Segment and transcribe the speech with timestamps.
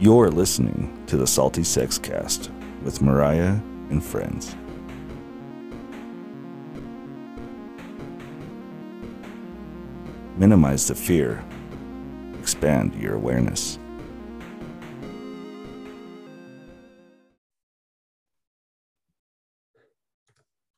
[0.00, 2.50] You're listening to the Salty Sex Cast
[2.82, 4.56] with Mariah and friends.
[10.36, 11.44] Minimize the fear,
[12.40, 13.78] expand your awareness.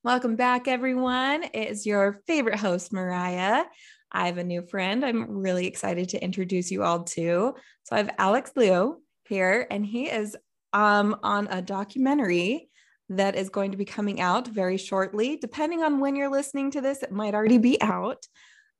[0.05, 1.45] Welcome back, everyone.
[1.55, 3.65] It is your favorite host, Mariah.
[4.13, 7.55] I have a new friend I'm really excited to introduce you all to.
[7.85, 10.37] So I have Alex Liu here, and he is
[10.73, 12.69] um, on a documentary
[13.09, 15.37] that is going to be coming out very shortly.
[15.37, 18.27] Depending on when you're listening to this, it might already be out.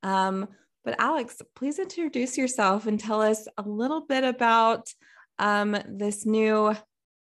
[0.03, 0.47] Um,
[0.83, 4.89] but Alex, please introduce yourself and tell us a little bit about
[5.39, 6.75] um, this new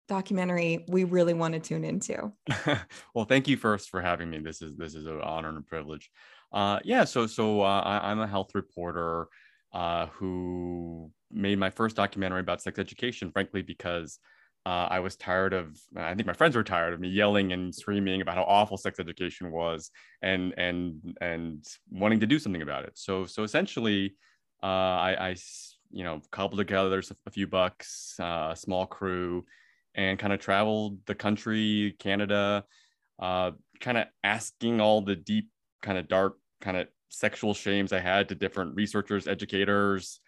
[0.07, 2.31] documentary we really want to tune into.
[3.15, 4.39] well, thank you first for having me.
[4.39, 6.09] This is this is an honor and a privilege.
[6.51, 9.27] Uh, yeah, so so uh, I, am a health reporter
[9.73, 14.19] uh, who made my first documentary about sex education, frankly, because
[14.65, 15.79] uh, I was tired of.
[15.95, 18.99] I think my friends were tired of me yelling and screaming about how awful sex
[18.99, 19.89] education was,
[20.21, 22.91] and and and wanting to do something about it.
[22.95, 24.15] So so essentially,
[24.61, 25.35] uh, I, I
[25.89, 29.45] you know cobbled together a few bucks, uh, a small crew
[29.95, 32.63] and kind of traveled the country, Canada,
[33.19, 35.49] uh, kind of asking all the deep,
[35.81, 40.19] kind of dark, kind of sexual shames I had to different researchers, educators,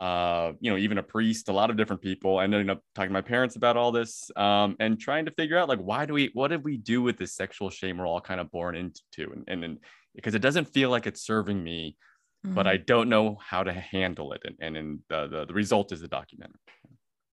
[0.00, 2.38] uh, you know, even a priest, a lot of different people.
[2.38, 5.58] I ended up talking to my parents about all this um, and trying to figure
[5.58, 8.20] out like, why do we, what did we do with this sexual shame we're all
[8.20, 9.30] kind of born into?
[9.32, 9.78] And, and, and
[10.14, 11.96] because it doesn't feel like it's serving me,
[12.44, 12.54] mm-hmm.
[12.54, 14.40] but I don't know how to handle it.
[14.46, 16.56] And, and, and the, the, the result is the documentary.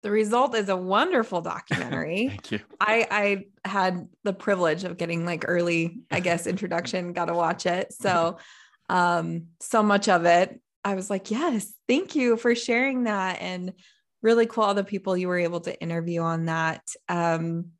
[0.02, 2.28] The result is a wonderful documentary.
[2.30, 2.60] Thank you.
[2.80, 7.66] I I had the privilege of getting like early, I guess, introduction, got to watch
[7.66, 7.92] it.
[7.92, 8.38] So
[8.90, 13.74] um so much of it I was like, "Yes, thank you for sharing that and
[14.22, 17.72] really cool all the people you were able to interview on that." Um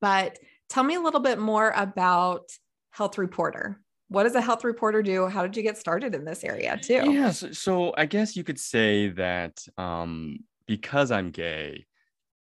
[0.00, 2.50] but tell me a little bit more about
[2.90, 5.26] Health Reporter what does a health reporter do?
[5.28, 7.12] How did you get started in this area too?
[7.12, 11.86] Yeah, so, so I guess you could say that um, because I'm gay,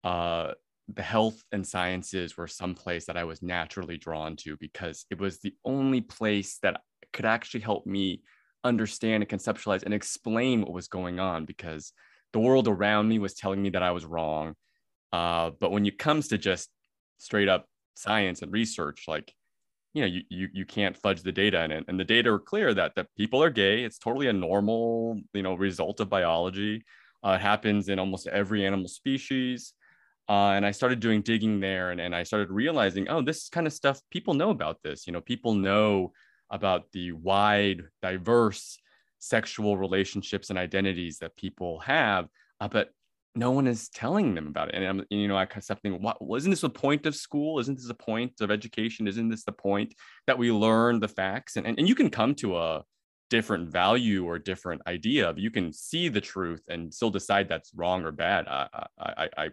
[0.03, 0.51] uh,
[0.93, 5.19] the health and sciences were some place that I was naturally drawn to because it
[5.19, 6.81] was the only place that
[7.13, 8.21] could actually help me
[8.63, 11.93] understand and conceptualize and explain what was going on because
[12.31, 14.55] the world around me was telling me that I was wrong.
[15.11, 16.69] Uh, but when it comes to just
[17.19, 19.33] straight up science and research, like,
[19.93, 22.73] you know, you, you, you can't fudge the data and, and the data are clear
[22.73, 23.83] that, that people are gay.
[23.83, 26.83] It's totally a normal, you know, result of biology.
[27.23, 29.73] Uh, it happens in almost every animal species.
[30.27, 33.67] Uh, and I started doing digging there and, and I started realizing, oh, this kind
[33.67, 35.05] of stuff, people know about this.
[35.05, 36.13] You know, people know
[36.49, 38.77] about the wide, diverse
[39.19, 42.27] sexual relationships and identities that people have,
[42.59, 42.89] uh, but
[43.35, 44.75] no one is telling them about it.
[44.75, 47.59] And I'm, you know, I kept thinking, what wasn't this the point of school?
[47.59, 49.07] Isn't this the point of education?
[49.07, 49.95] Isn't this the point
[50.27, 51.55] that we learn the facts?
[51.55, 52.83] And, and, and you can come to a,
[53.33, 57.73] different value or different idea of you can see the truth and still decide that's
[57.73, 58.67] wrong or bad i
[58.99, 59.49] i, I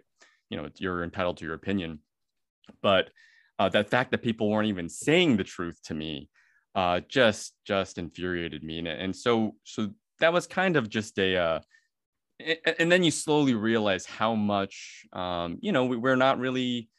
[0.51, 1.97] you know you're entitled to your opinion
[2.83, 3.09] but
[3.57, 6.29] uh, that fact that people weren't even saying the truth to me
[6.75, 9.89] uh, just just infuriated me and, and so so
[10.19, 11.59] that was kind of just a uh,
[12.79, 16.89] and then you slowly realize how much um, you know we're not really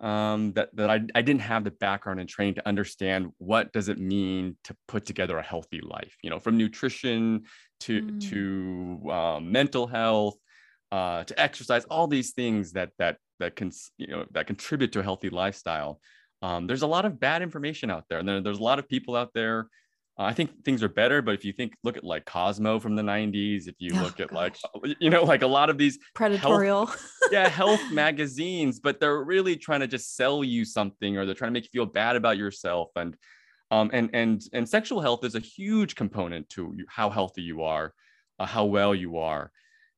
[0.00, 3.88] um, that that I, I didn't have the background and training to understand what does
[3.88, 6.16] it mean to put together a healthy life.
[6.22, 7.44] You know, from nutrition
[7.80, 8.30] to mm.
[8.30, 10.36] to um, mental health
[10.90, 15.00] uh, to exercise, all these things that that that can you know that contribute to
[15.00, 16.00] a healthy lifestyle.
[16.44, 18.88] Um, there's a lot of bad information out there, and there, there's a lot of
[18.88, 19.68] people out there
[20.16, 23.02] I think things are better, but if you think look at like Cosmo from the
[23.02, 24.36] 90s, if you oh, look at gosh.
[24.36, 29.00] like uh, you know like a lot of these predatorial health, yeah, health magazines, but
[29.00, 31.86] they're really trying to just sell you something or they're trying to make you feel
[31.86, 33.16] bad about yourself and
[33.70, 37.92] um and and and sexual health is a huge component to how healthy you are,
[38.38, 39.50] uh, how well you are.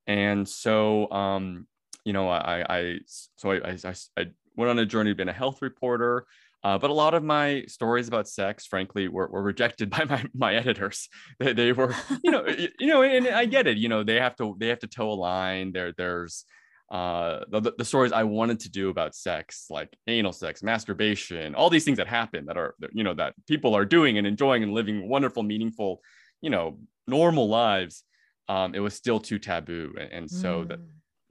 [0.06, 1.66] And so um
[2.06, 4.26] you know I I so I I, I
[4.56, 6.26] went on a journey to being a health reporter.
[6.64, 10.24] Uh, but a lot of my stories about sex, frankly, were, were rejected by my,
[10.34, 11.08] my editors.
[11.38, 11.94] They, they were,
[12.24, 12.46] you know,
[12.78, 13.76] you know, and I get it.
[13.76, 15.72] You know, they have to they have to toe a line.
[15.72, 16.44] There, there's
[16.90, 21.68] uh, the, the stories I wanted to do about sex, like anal sex, masturbation, all
[21.68, 24.72] these things that happen that are, you know, that people are doing and enjoying and
[24.72, 26.00] living wonderful, meaningful,
[26.42, 28.04] you know, normal lives.
[28.48, 30.68] Um, it was still too taboo, and, and so mm.
[30.68, 30.78] that,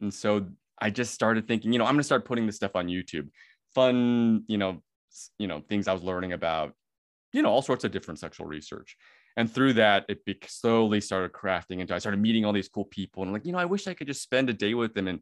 [0.02, 0.48] and so
[0.82, 3.30] I just started thinking, you know, I'm gonna start putting this stuff on YouTube.
[3.74, 4.84] Fun, you know,
[5.38, 6.74] you know things i was learning about
[7.34, 8.96] you know all sorts of different sexual research.
[9.38, 13.22] And through that it slowly started crafting into i started meeting all these cool people
[13.22, 15.10] and I'm like you know i wish i could just spend a day with them
[15.10, 15.20] and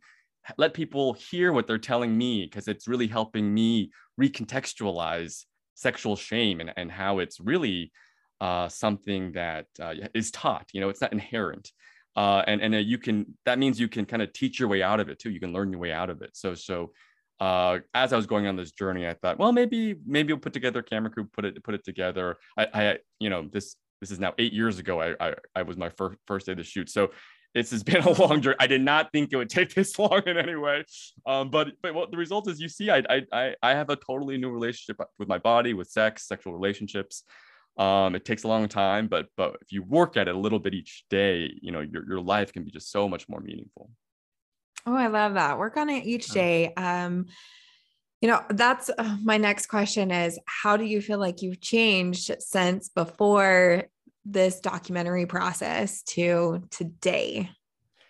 [0.57, 3.91] let people hear what they're telling me because it's really helping me
[4.21, 7.91] recontextualize sexual shame and, and how it's really
[8.41, 11.71] uh, something that uh, is taught you know it's not inherent.
[12.15, 14.83] Uh, and and uh, you can that means you can kind of teach your way
[14.83, 15.31] out of it too.
[15.31, 16.31] You can learn your way out of it.
[16.33, 16.91] So so
[17.43, 20.53] uh, as I was going on this journey, I thought, well, maybe maybe we'll put
[20.53, 22.37] together a camera crew, put it put it together.
[22.57, 25.01] I, I you know this this is now eight years ago.
[25.01, 27.11] I I, I was my first first day to shoot, so
[27.53, 28.55] this has been a long journey.
[28.61, 30.85] I did not think it would take this long in any way.
[31.25, 33.03] Um, but but what the result is, you see, I
[33.33, 37.23] I I have a totally new relationship with my body, with sex, sexual relationships.
[37.77, 40.59] Um, it takes a long time, but but if you work at it a little
[40.59, 43.89] bit each day, you know your your life can be just so much more meaningful.
[44.85, 45.57] Oh, I love that.
[45.57, 46.73] Work on it each day.
[46.75, 47.27] Um,
[48.21, 52.33] you know, that's uh, my next question is how do you feel like you've changed
[52.39, 53.83] since before
[54.25, 57.49] this documentary process to today?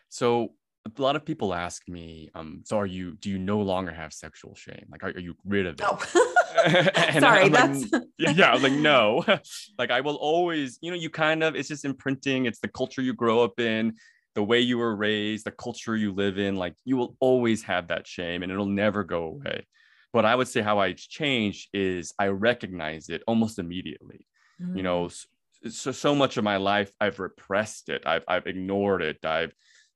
[0.10, 0.54] So
[0.86, 4.14] a lot of people ask me, um, so are you, do you no longer have
[4.14, 4.86] sexual shame?
[4.90, 5.82] Like, are, are you rid of it?
[5.84, 6.30] Oh.
[7.20, 8.52] Sorry, that's like, yeah, yeah.
[8.52, 9.26] I was like, no,
[9.80, 12.46] like I will always, you know, you kind of, it's just imprinting.
[12.46, 13.96] It's the culture you grow up in
[14.36, 17.88] the way you were raised, the culture you live in, like you will always have
[17.88, 19.68] that shame and it'll never go away.
[20.12, 24.28] But I would say how I changed is I recognize it almost immediately.
[24.62, 24.78] Mm.
[24.78, 25.72] You know, mm.
[25.72, 28.04] so so much of my life I've repressed it.
[28.06, 29.24] I've I've ignored it.
[29.26, 29.54] I've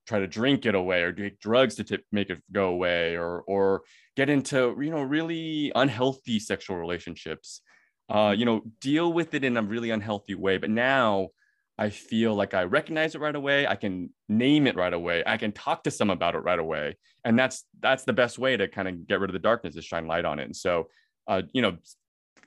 [0.08, 3.42] tried to drink it away or take drugs to t- make it go away or
[3.42, 3.84] or
[4.16, 7.62] get into you know really unhealthy sexual relationships.
[8.10, 10.58] Uh, you know, deal with it in a really unhealthy way.
[10.58, 11.28] But now
[11.78, 13.68] I feel like I recognize it right away.
[13.68, 15.24] I can name it right away.
[15.26, 16.98] I can talk to some about it right away.
[17.24, 19.86] And that's that's the best way to kind of get rid of the darkness is
[19.86, 20.46] shine light on it.
[20.46, 20.88] And so
[21.28, 21.78] uh, you know,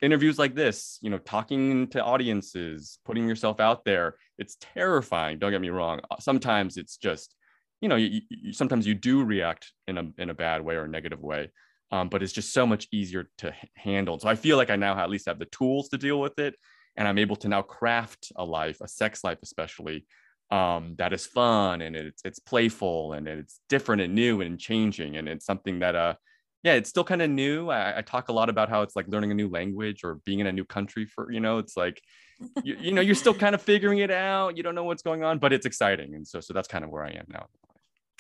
[0.01, 5.39] interviews like this, you know, talking to audiences, putting yourself out there, it's terrifying.
[5.39, 6.01] Don't get me wrong.
[6.11, 7.35] Uh, sometimes it's just,
[7.81, 10.85] you know, you, you, sometimes you do react in a in a bad way or
[10.85, 11.51] a negative way.
[11.93, 14.19] Um, but it's just so much easier to handle.
[14.21, 16.55] So I feel like I now at least have the tools to deal with it
[16.97, 20.05] and i'm able to now craft a life a sex life especially
[20.51, 25.17] um, that is fun and it's it's playful and it's different and new and changing.
[25.17, 26.15] And it's something that uh
[26.63, 27.71] yeah it's still kind of new.
[27.71, 30.41] I, I, talk a lot about how it's like learning a new language or being
[30.41, 32.03] in a new country for you know it's like
[32.65, 34.57] you, you know you're still kind of figuring it out.
[34.57, 36.15] You don't know what's going on but it's exciting.
[36.15, 37.47] And so so that's kind of where i am now.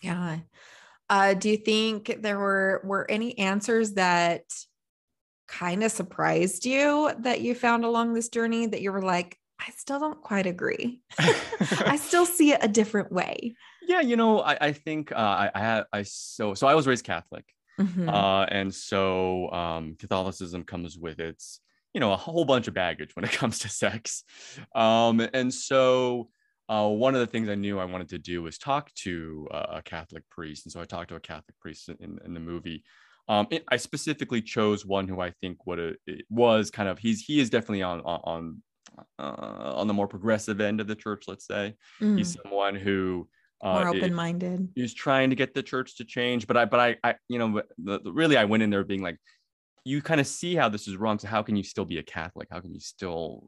[0.02, 0.38] Yeah.
[1.08, 4.44] Uh, do you think there were were any answers that
[5.50, 9.70] kind of surprised you that you found along this journey that you were like, I
[9.72, 11.00] still don't quite agree.
[11.18, 13.54] I still see it a different way.
[13.82, 16.86] Yeah, you know, I, I think uh, I, I had I so so I was
[16.86, 17.44] raised Catholic,
[17.78, 18.08] mm-hmm.
[18.08, 21.60] uh, and so um, Catholicism comes with its
[21.92, 24.24] you know a whole bunch of baggage when it comes to sex,
[24.74, 26.30] um, and so
[26.68, 29.82] uh, one of the things I knew I wanted to do was talk to a
[29.82, 32.84] Catholic priest, and so I talked to a Catholic priest in, in the movie.
[33.30, 35.98] Um, it, I specifically chose one who I think what it,
[36.28, 38.60] was kind of he's he is definitely on on
[39.20, 41.24] uh, on the more progressive end of the church.
[41.28, 42.18] Let's say mm.
[42.18, 43.28] he's someone who
[43.62, 44.70] uh, more open-minded.
[44.74, 47.62] He's trying to get the church to change, but I but I I you know
[47.78, 49.16] the, the, really I went in there being like
[49.84, 51.20] you kind of see how this is wrong.
[51.20, 52.48] So how can you still be a Catholic?
[52.50, 53.46] How can you still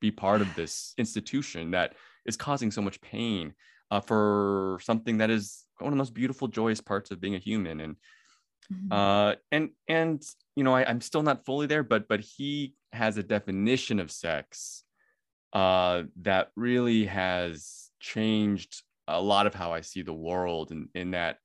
[0.00, 3.52] be part of this institution that is causing so much pain
[3.90, 7.38] uh, for something that is one of the most beautiful, joyous parts of being a
[7.38, 7.80] human?
[7.80, 7.96] And
[8.72, 8.92] Mm-hmm.
[8.92, 10.22] Uh, and and
[10.56, 14.10] you know, I, I'm still not fully there, but but he has a definition of
[14.10, 14.84] sex
[15.52, 21.02] uh, that really has changed a lot of how I see the world, and in,
[21.02, 21.38] in that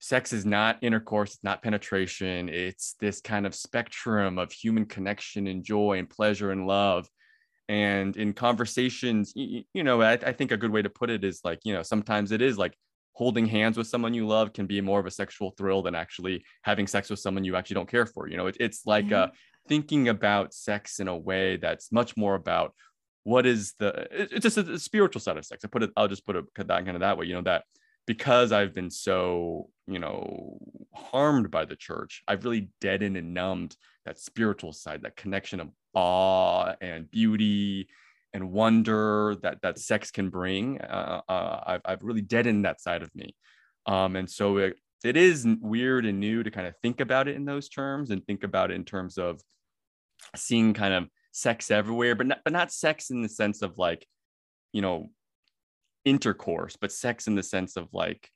[0.00, 5.46] sex is not intercourse, it's not penetration, it's this kind of spectrum of human connection
[5.46, 7.06] and joy and pleasure and love.
[7.68, 11.22] And in conversations, you, you know, I, I think a good way to put it
[11.22, 12.74] is like, you know, sometimes it is like
[13.20, 16.42] holding hands with someone you love can be more of a sexual thrill than actually
[16.62, 18.26] having sex with someone you actually don't care for.
[18.26, 19.24] You know, it, it's like mm-hmm.
[19.24, 19.26] uh,
[19.68, 22.74] thinking about sex in a way that's much more about
[23.24, 25.62] what is the it's just a, a spiritual side of sex.
[25.66, 27.26] I put it, I'll just put it that kind of that way.
[27.26, 27.64] You know that
[28.06, 30.56] because I've been so you know
[30.94, 35.68] harmed by the church, I've really deadened and numbed that spiritual side, that connection of
[35.92, 37.88] awe and beauty
[38.32, 40.80] and wonder that that sex can bring.
[40.80, 43.34] Uh, uh, I've, I've really deadened that side of me.
[43.86, 47.36] Um, and so it, it is weird and new to kind of think about it
[47.36, 49.40] in those terms and think about it in terms of
[50.36, 54.06] seeing kind of sex everywhere, but not, but not sex in the sense of like,
[54.72, 55.10] you know,
[56.04, 58.28] intercourse, but sex in the sense of like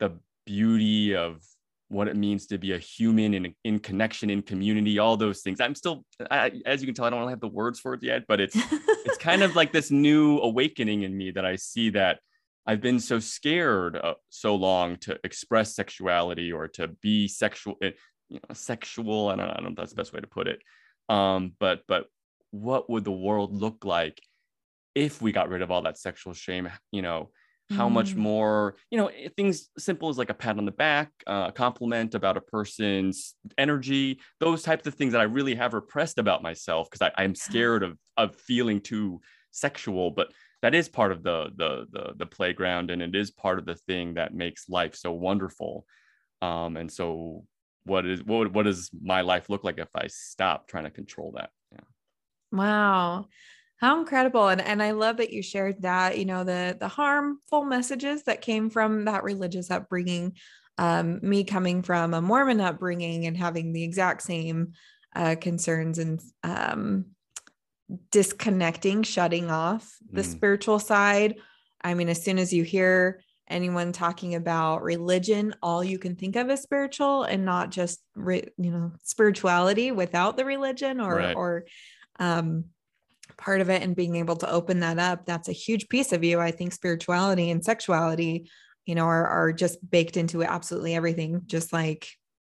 [0.00, 1.40] the beauty of
[1.88, 5.60] what it means to be a human in, in connection in community all those things
[5.60, 8.02] i'm still I, as you can tell i don't really have the words for it
[8.02, 8.56] yet but it's
[9.04, 12.20] it's kind of like this new awakening in me that I see that
[12.66, 17.90] I've been so scared uh, so long to express sexuality or to be sexual, eh,
[18.28, 19.28] you know, sexual.
[19.28, 20.62] I don't, I don't know if that's the best way to put it.
[21.08, 22.06] Um, but but
[22.50, 24.20] what would the world look like
[24.94, 26.70] if we got rid of all that sexual shame?
[26.90, 27.30] You know,
[27.74, 28.18] how much Mm.
[28.18, 31.52] more you know eh, things simple as like a pat on the back uh, a
[31.52, 36.42] compliment about a person's energy those types of things that i really have repressed about
[36.42, 41.50] myself because i'm scared of of feeling too sexual but that is part of the,
[41.56, 45.12] the the the playground and it is part of the thing that makes life so
[45.12, 45.84] wonderful
[46.42, 47.44] um and so
[47.84, 51.32] what is what, what does my life look like if i stop trying to control
[51.36, 51.80] that yeah
[52.52, 53.26] Wow.
[53.84, 54.48] How incredible.
[54.48, 58.40] And and I love that you shared that, you know, the the harmful messages that
[58.40, 60.38] came from that religious upbringing.
[60.78, 64.72] Um, me coming from a Mormon upbringing and having the exact same
[65.14, 67.08] uh, concerns and um,
[68.10, 70.32] disconnecting, shutting off the Mm.
[70.32, 71.34] spiritual side.
[71.82, 76.36] I mean, as soon as you hear anyone talking about religion, all you can think
[76.36, 81.36] of is spiritual and not just re- you know spirituality without the religion or Right.
[81.36, 81.66] or
[82.18, 82.64] um,
[83.36, 85.26] part of it and being able to open that up.
[85.26, 86.40] That's a huge piece of you.
[86.40, 88.50] I think spirituality and sexuality,
[88.86, 92.08] you know, are are just baked into absolutely everything, just like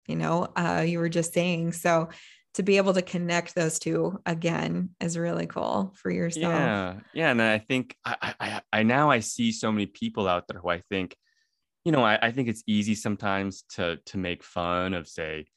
[0.07, 1.73] you know uh, you were just saying.
[1.73, 2.09] So
[2.55, 6.53] to be able to connect those two again is really cool for yourself.
[6.53, 10.47] Yeah, yeah, and I think I, I, I- now I see so many people out
[10.47, 11.15] there who I think,
[11.85, 15.47] you know, I, I think it's easy sometimes to to make fun of, say,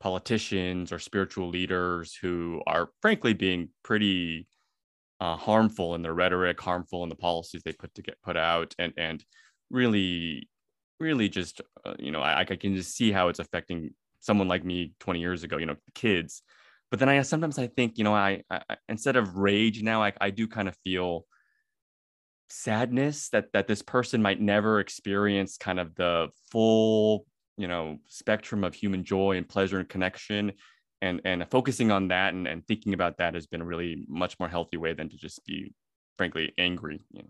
[0.00, 4.46] politicians or spiritual leaders who are frankly being pretty
[5.22, 8.74] uh, harmful in their rhetoric, harmful in the policies they put to get put out,
[8.76, 9.24] and and
[9.70, 10.48] really,
[10.98, 14.64] really just uh, you know, I, I can just see how it's affecting someone like
[14.64, 16.42] me 20 years ago, you know, kids.
[16.90, 20.12] But then I sometimes I think, you know, I, I instead of rage now, I,
[20.20, 21.24] I do kind of feel
[22.48, 27.26] sadness that that this person might never experience kind of the full,
[27.56, 30.52] you know, spectrum of human joy and pleasure and connection.
[31.02, 34.38] And and focusing on that and, and thinking about that has been a really much
[34.40, 35.74] more healthy way than to just be
[36.16, 37.04] frankly angry.
[37.10, 37.28] You know?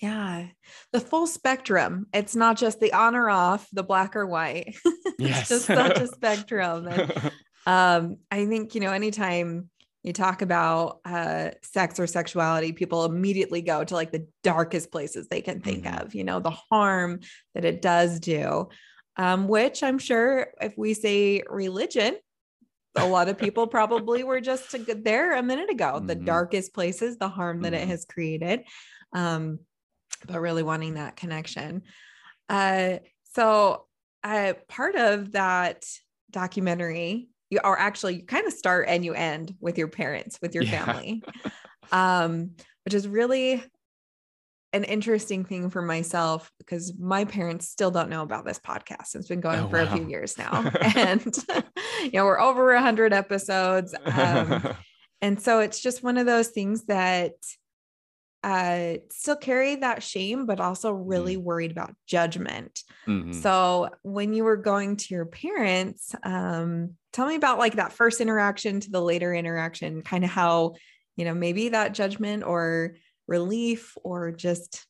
[0.00, 0.46] Yeah.
[0.92, 2.06] The full spectrum.
[2.12, 4.76] It's not just the on or off, the black or white.
[5.18, 5.42] Yes.
[5.42, 6.88] it's just such a spectrum.
[6.88, 7.12] And
[7.66, 9.70] um, I think, you know, anytime
[10.02, 15.28] you talk about uh, sex or sexuality, people immediately go to like the darkest places
[15.28, 16.02] they can think Mhm.
[16.02, 17.20] of, you know, the harm
[17.54, 18.68] that it does do.
[19.16, 22.16] Um, which I'm sure if we say religion,
[22.96, 26.14] a lot of people probably were just to get there a minute ago, the Mhm.
[26.14, 27.88] darkest places, the harm that it Mhm.
[27.88, 28.64] has created.
[29.12, 29.60] Um,
[30.26, 31.82] but really wanting that connection.
[32.48, 33.86] Uh, so
[34.22, 35.86] uh, part of that
[36.30, 40.54] documentary, you are actually you kind of start and you end with your parents, with
[40.54, 40.64] your Yeah.
[40.64, 41.26] family,
[41.92, 43.64] um, which is really
[44.74, 49.14] an interesting thing for myself because my parents still don't know about this podcast.
[49.14, 51.24] It's been going Oh, for a few years now, and
[52.02, 53.94] you know we're over a hundred episodes.
[54.04, 54.74] Um,
[55.22, 57.32] and so it's just one of those things that
[58.42, 63.34] uh still carry that shame but also really worried about judgment Mhm.
[63.34, 68.20] so when you were going to your parents um tell me about like that first
[68.20, 70.74] interaction to the later interaction kind of how
[71.16, 74.86] you know maybe that judgment or relief or just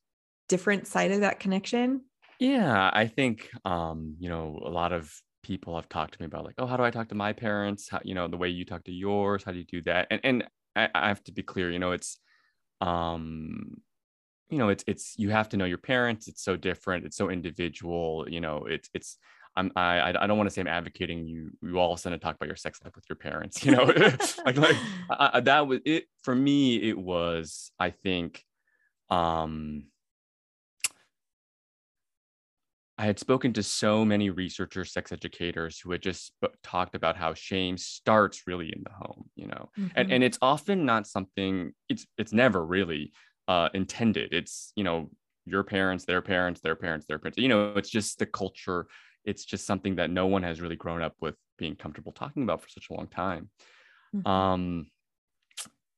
[0.49, 2.03] different side of that connection
[2.39, 5.13] Yeah, I think um, you know, a lot of
[5.43, 7.89] people have talked to me about like, oh, how do I talk to my parents?
[7.89, 10.09] How, you know, the way you talk to yours, how do you do that?
[10.11, 12.19] And and I, I have to be clear, you know, it's
[12.81, 13.81] um,
[14.49, 16.29] you know, it's it's you have to know your parents.
[16.29, 17.07] It's so different.
[17.07, 18.27] It's so individual.
[18.29, 19.19] You know, it's it's
[19.57, 22.19] I'm I I don't want to say I'm advocating you you all of a sudden
[22.21, 23.65] talk about your sex life with your parents.
[23.65, 23.85] You know,
[24.47, 24.77] like like
[25.11, 26.77] I, I, that was it for me.
[26.77, 28.43] It was I think
[29.11, 29.85] um
[32.97, 37.17] I had spoken to so many researchers, sex educators who had just sp- talked about
[37.17, 40.13] how shame starts really in the home, you know, and Mhm.
[40.15, 41.73] and it's often not something.
[41.89, 43.13] It's it's never really
[43.49, 44.33] uh, intended.
[44.33, 45.11] It's you know
[45.45, 47.37] your parents, their parents, their parents, their parents.
[47.37, 48.87] You know, it's just the culture.
[49.25, 52.63] It's just something that no one has really grown up with being comfortable talking about
[52.63, 53.51] for such a long time.
[54.15, 54.27] Mhm.
[54.27, 54.87] Um,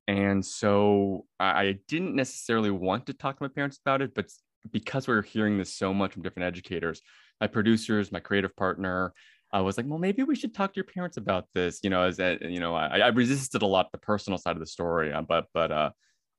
[0.09, 4.31] and so I, I didn't necessarily want to talk to my parents about it, but
[4.71, 7.01] because we are hearing this so much from different educators,
[7.41, 9.13] my producers, my creative partner,
[9.53, 11.81] I was like, well, maybe we should talk to your parents about this.
[11.83, 14.61] You know, as a, you know, I, I resisted a lot the personal side of
[14.61, 15.91] the story, uh, but but uh,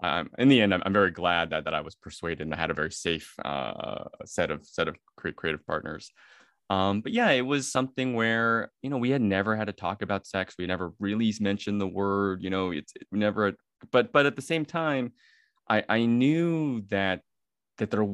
[0.02, 2.58] I'm, in the end, I'm, I'm very glad that that I was persuaded and I
[2.58, 6.12] had a very safe uh, set of set of creative partners.
[6.70, 10.02] Um, but yeah, it was something where you know we had never had to talk
[10.02, 10.56] about sex.
[10.58, 12.44] We never really mentioned the word.
[12.44, 13.54] You know, it's it, never.
[13.92, 15.14] But but at the same time,
[15.70, 17.22] I I knew that
[17.78, 18.06] that there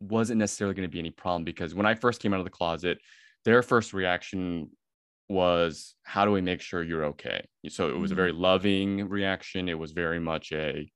[0.00, 2.50] wasn't necessarily going to be any problem because when I first came out of the
[2.50, 2.98] closet,
[3.44, 4.70] their first reaction
[5.28, 8.18] was how do we make sure you're okay so it was a mm-hmm.
[8.18, 10.90] very loving reaction it was very much a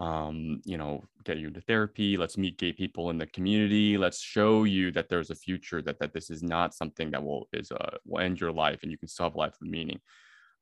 [0.00, 2.16] um, you know, get you into therapy.
[2.16, 3.98] Let's meet gay people in the community.
[3.98, 7.48] Let's show you that there's a future, that that this is not something that will
[7.52, 10.00] is uh will end your life and you can still have a life of meaning.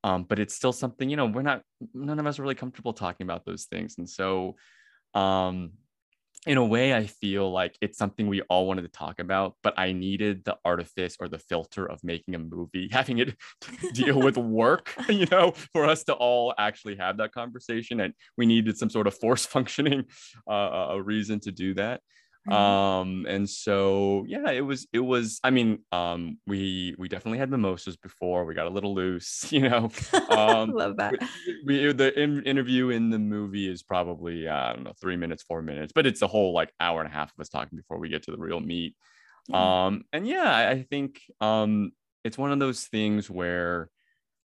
[0.02, 1.62] Um, but it's still something, you know, we're not
[1.94, 3.94] none of us are really comfortable talking about those things.
[3.98, 4.56] And so
[5.14, 5.72] um
[6.46, 9.78] in a way, I feel like it's something we all wanted to talk about, but
[9.78, 13.36] I needed the artifice or the filter of making a movie, having it
[13.92, 18.00] deal with work, you know, for us to all actually have that conversation.
[18.00, 20.04] And we needed some sort of force functioning
[20.48, 22.00] uh, a reason to do that.
[22.48, 22.54] Mm-hmm.
[22.54, 27.50] um and so yeah it was it was i mean um we we definitely had
[27.50, 29.90] mimosas before we got a little loose you know
[30.30, 31.14] um love that
[31.66, 35.16] we, we the in, interview in the movie is probably uh, i don't know three
[35.16, 37.76] minutes four minutes but it's a whole like hour and a half of us talking
[37.76, 38.94] before we get to the real meat
[39.50, 39.54] mm-hmm.
[39.54, 41.90] um and yeah i think um
[42.24, 43.90] it's one of those things where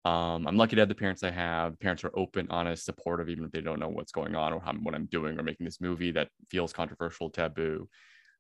[0.04, 1.78] um, I'm lucky to have the parents I have.
[1.78, 4.73] Parents are open, honest, supportive, even if they don't know what's going on or how,
[4.73, 7.88] what I'm doing or making this movie that feels controversial, taboo.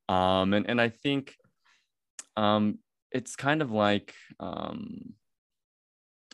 [0.08, 1.36] Um, and and I think
[2.36, 2.78] um,
[3.12, 5.14] it's kind of like um,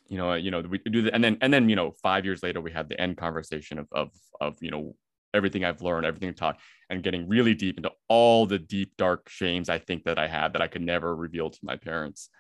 [0.09, 2.43] you know, you know, we do the, and then and then you know, five years
[2.43, 4.95] later, we had the end conversation of of of you know
[5.35, 9.29] everything I've learned, everything I've taught, and getting really deep into all the deep dark
[9.29, 12.31] shames I think that I had that I could never reveal to my parents.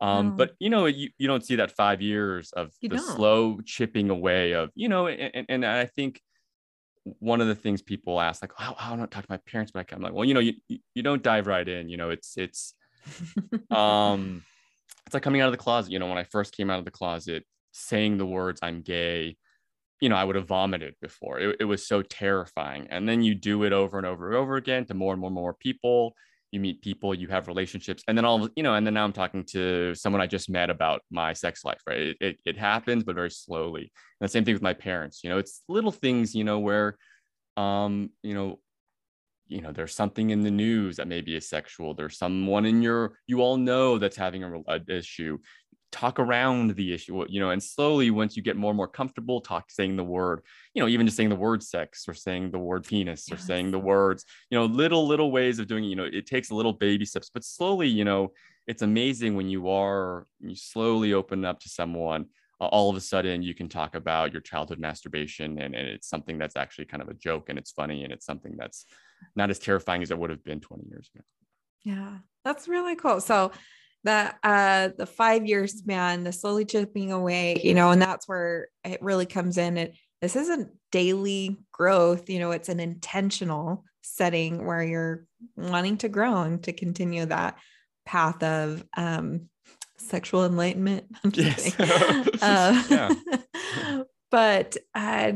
[0.00, 0.30] Um, oh.
[0.32, 3.16] But you know, you, you don't see that five years of you the don't.
[3.16, 6.20] slow chipping away of you know, and, and I think
[7.20, 9.72] one of the things people ask, like, how, how do I talk to my parents?
[9.72, 11.88] But I'm like, well, you know, you you don't dive right in.
[11.88, 12.74] You know, it's it's
[13.70, 14.42] um,
[15.06, 15.92] it's like coming out of the closet.
[15.92, 19.36] You know, when I first came out of the closet, saying the words "I'm gay,"
[20.00, 21.38] you know, I would have vomited before.
[21.38, 22.88] It, it was so terrifying.
[22.90, 25.28] And then you do it over and over and over again to more and more
[25.28, 26.14] and more people
[26.56, 29.12] you meet people, you have relationships, and then all you know, and then now I'm
[29.12, 31.98] talking to someone I just met about my sex life, right?
[31.98, 33.82] It, it, it happens, but very slowly.
[34.20, 36.96] And the same thing with my parents, you know, it's little things, you know, where,
[37.56, 38.58] um, you know,
[39.48, 41.94] you know, there's something in the news that maybe is sexual.
[41.94, 45.38] There's someone in your, you all know that's having a, a issue
[45.96, 49.40] talk around the issue you know and slowly once you get more and more comfortable
[49.40, 50.42] talk saying the word
[50.74, 53.38] you know even just saying the word sex or saying the word penis yes.
[53.38, 56.26] or saying the words you know little little ways of doing it you know it
[56.26, 58.30] takes a little baby steps but slowly you know
[58.66, 62.26] it's amazing when you are you slowly open up to someone
[62.60, 66.10] uh, all of a sudden you can talk about your childhood masturbation and, and it's
[66.10, 68.84] something that's actually kind of a joke and it's funny and it's something that's
[69.34, 71.24] not as terrifying as it would have been 20 years ago
[71.84, 73.50] yeah that's really cool so
[74.04, 78.68] the uh the five year span the slowly chipping away you know and that's where
[78.84, 79.76] it really comes in.
[79.76, 86.08] It this isn't daily growth you know it's an intentional setting where you're wanting to
[86.08, 87.58] grow and to continue that
[88.04, 89.48] path of um
[89.98, 91.04] sexual enlightenment.
[91.32, 91.74] Yes.
[92.42, 93.14] uh,
[94.30, 95.32] but uh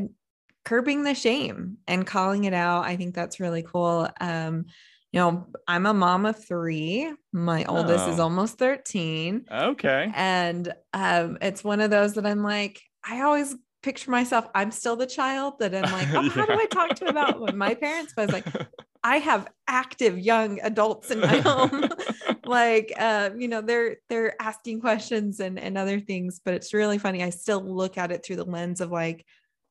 [0.65, 4.09] curbing the shame and calling it out i think that's really cool.
[4.21, 4.67] Um
[5.13, 7.13] you know, I'm a mom of three.
[7.33, 7.79] My oh.
[7.79, 8.25] oldest is oh.
[8.25, 9.47] almost 13.
[9.51, 10.13] Okay.
[10.15, 14.97] And um, it's one of those that I'm like, I always picture myself, I'm still
[14.97, 16.31] the child that I'm like, oh, yeah.
[16.31, 18.13] how do I talk to about my parents?
[18.15, 18.69] But I was like,
[19.03, 21.89] I have active young adults in my home.
[22.45, 26.99] like uh, you know, they're they're asking questions and and other things, but it's really
[26.99, 27.23] funny.
[27.23, 29.25] I still look at it through the lens of like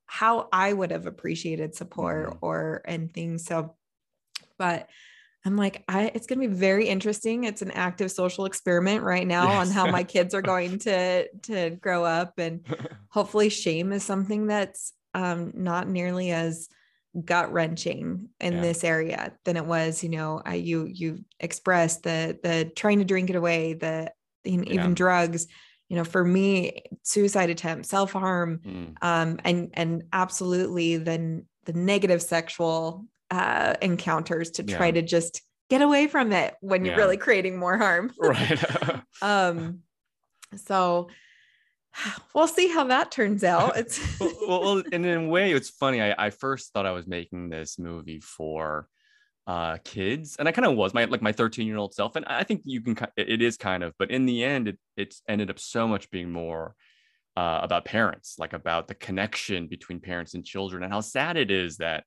[0.08, 2.38] how I would have appreciated support mm-hmm.
[2.41, 3.45] or and things.
[3.45, 3.75] So
[4.58, 4.89] but
[5.45, 7.45] I'm like, I it's gonna be very interesting.
[7.45, 9.67] It's an active social experiment right now yes.
[9.67, 12.38] on how my kids are going to to grow up.
[12.38, 12.65] And
[13.10, 16.67] hopefully shame is something that's um not nearly as
[17.25, 18.62] gut wrenching in yeah.
[18.62, 23.06] this area than it was, you know, I you you expressed the the trying to
[23.06, 24.12] drink it away, the
[24.45, 24.88] even yeah.
[24.93, 25.47] drugs
[25.89, 28.95] you know for me suicide attempt self-harm mm.
[29.02, 34.93] um and and absolutely then the negative sexual uh, encounters to try yeah.
[34.93, 38.11] to just get away from it when you're really creating more harm.
[38.19, 38.63] right.
[39.21, 39.79] um,
[40.55, 41.09] so
[42.33, 43.77] we'll see how that turns out.
[43.77, 46.01] It's well, well, and in a way, it's funny.
[46.01, 48.87] I, I first thought I was making this movie for
[49.47, 52.25] uh kids and i kind of was my like my 13 year old self and
[52.25, 55.49] i think you can it is kind of but in the end it it's ended
[55.49, 56.75] up so much being more
[57.35, 61.49] uh, about parents like about the connection between parents and children and how sad it
[61.49, 62.03] is that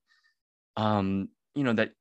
[0.77, 1.91] um, you know, that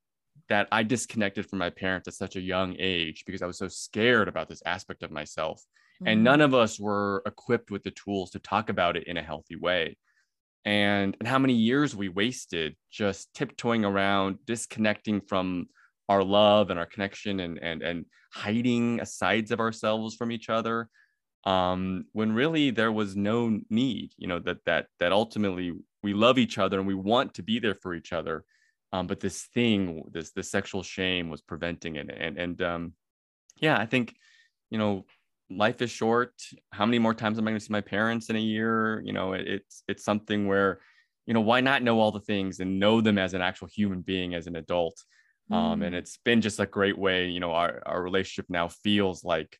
[0.48, 3.68] that I disconnected from my parents at such a young age because I was so
[3.68, 5.60] scared about this aspect of myself.
[6.02, 6.08] Mm-hmm.
[6.08, 9.22] And none of us were equipped with the tools to talk about it in a
[9.22, 9.96] healthy way.
[10.64, 15.66] and and how many years we wasted just tiptoeing around disconnecting from
[16.08, 20.88] our love and our connection and and and hiding sides of ourselves from each other
[21.44, 26.38] um when really there was no need you know that that that ultimately we love
[26.38, 28.44] each other and we want to be there for each other
[28.92, 32.92] um but this thing this this sexual shame was preventing it and and um
[33.60, 34.14] yeah i think
[34.70, 35.04] you know
[35.50, 36.32] life is short
[36.70, 39.12] how many more times am i going to see my parents in a year you
[39.12, 40.80] know it, it's it's something where
[41.26, 44.00] you know why not know all the things and know them as an actual human
[44.00, 44.96] being as an adult
[45.50, 45.56] mm.
[45.56, 45.98] um and mm.
[45.98, 49.58] it's been just a great way you know our, our relationship now feels like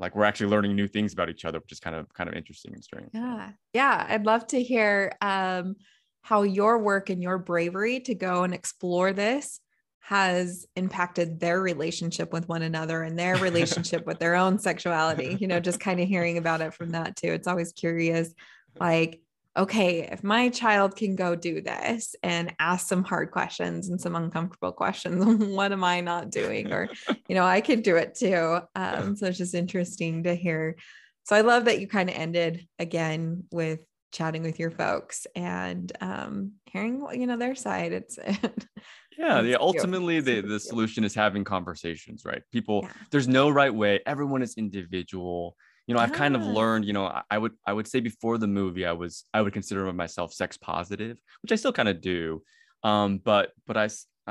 [0.00, 2.34] like we're actually learning new things about each other which is kind of kind of
[2.34, 5.76] interesting and strange yeah yeah i'd love to hear um
[6.22, 9.60] how your work and your bravery to go and explore this
[10.08, 15.46] has impacted their relationship with one another and their relationship with their own sexuality you
[15.46, 17.28] know just kind of hearing about it from that too.
[17.28, 18.32] It's always curious
[18.80, 19.20] like
[19.54, 24.16] okay if my child can go do this and ask some hard questions and some
[24.16, 26.72] uncomfortable questions what am i not doing?
[26.72, 26.88] Or
[27.28, 28.60] you know i could do it too.
[28.74, 30.76] Um, so it's just interesting to hear.
[31.24, 33.80] So i love that you kind of ended again with
[34.12, 37.92] chatting with your folks and um, hearing you know their side.
[37.92, 38.18] It's
[39.18, 42.42] yeah the ultimately the, the solution is having conversations right?
[42.52, 42.92] People yeah.
[43.10, 44.00] there's no right way.
[44.06, 45.56] Everyone is individual.
[45.86, 48.46] You know i've kind of learned you know i would i would say before the
[48.46, 52.42] movie i was i would consider myself sex positive which i still kind of do.
[52.82, 53.88] Um but but i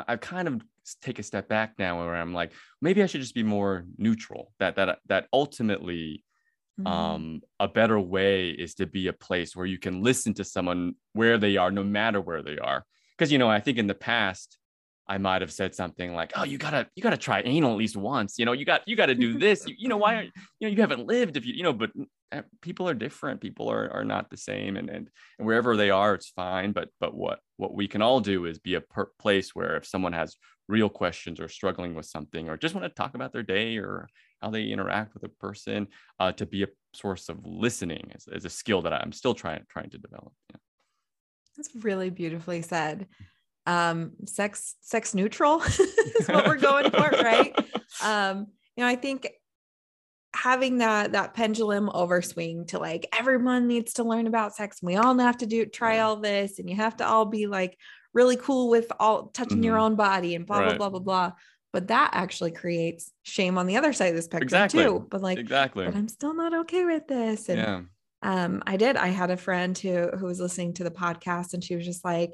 [0.07, 0.61] i kind of
[1.01, 4.53] take a step back now where i'm like maybe i should just be more neutral
[4.59, 6.23] that that that ultimately
[6.79, 6.87] Mm-hmm.
[6.87, 10.93] Um, a better way is to be a place where you can listen to someone
[11.13, 12.85] where they are, no matter where they are.
[13.17, 14.57] Because you know, I think in the past,
[15.07, 17.97] I might have said something like, "Oh, you gotta, you gotta try anal at least
[17.97, 18.37] once.
[18.37, 19.65] You know, you got, you got to do this.
[19.65, 21.91] You, you know, why aren't, you know, you haven't lived if you, you know, but
[22.31, 23.41] eh, people are different.
[23.41, 25.09] People are are not the same, and and
[25.39, 26.73] and wherever they are, it's fine.
[26.73, 29.85] But but what what we can all do is be a per- place where if
[29.85, 30.35] someone has
[30.67, 34.09] real questions or struggling with something or just want to talk about their day or
[34.41, 35.88] how they interact with a person
[36.19, 39.63] uh, to be a source of listening is, is a skill that I'm still trying
[39.69, 40.34] trying to develop.
[40.52, 40.58] Yeah.
[41.56, 43.08] That's really beautifully said.
[43.65, 47.54] Um, sex sex neutral is what we're going for, right?
[48.04, 49.28] Um, you know, I think
[50.36, 54.95] having that that pendulum overswing to like everyone needs to learn about sex and we
[54.95, 57.76] all have to do try all this and you have to all be like
[58.13, 59.63] really cool with all touching mm-hmm.
[59.63, 60.78] your own body and blah, right.
[60.78, 61.32] blah, blah, blah, blah.
[61.77, 64.83] But that actually creates shame on the other side of the spectrum exactly.
[64.83, 65.05] too.
[65.11, 65.85] But like, exactly.
[65.85, 67.49] But I'm still not okay with this.
[67.49, 67.81] And yeah.
[68.23, 68.97] um, I did.
[68.97, 72.03] I had a friend who who was listening to the podcast and she was just
[72.03, 72.31] like,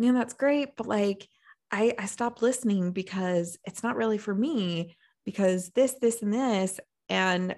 [0.00, 0.70] man, that's great.
[0.76, 1.28] But like,
[1.70, 6.80] I, I stopped listening because it's not really for me because this, this, and this.
[7.08, 7.54] And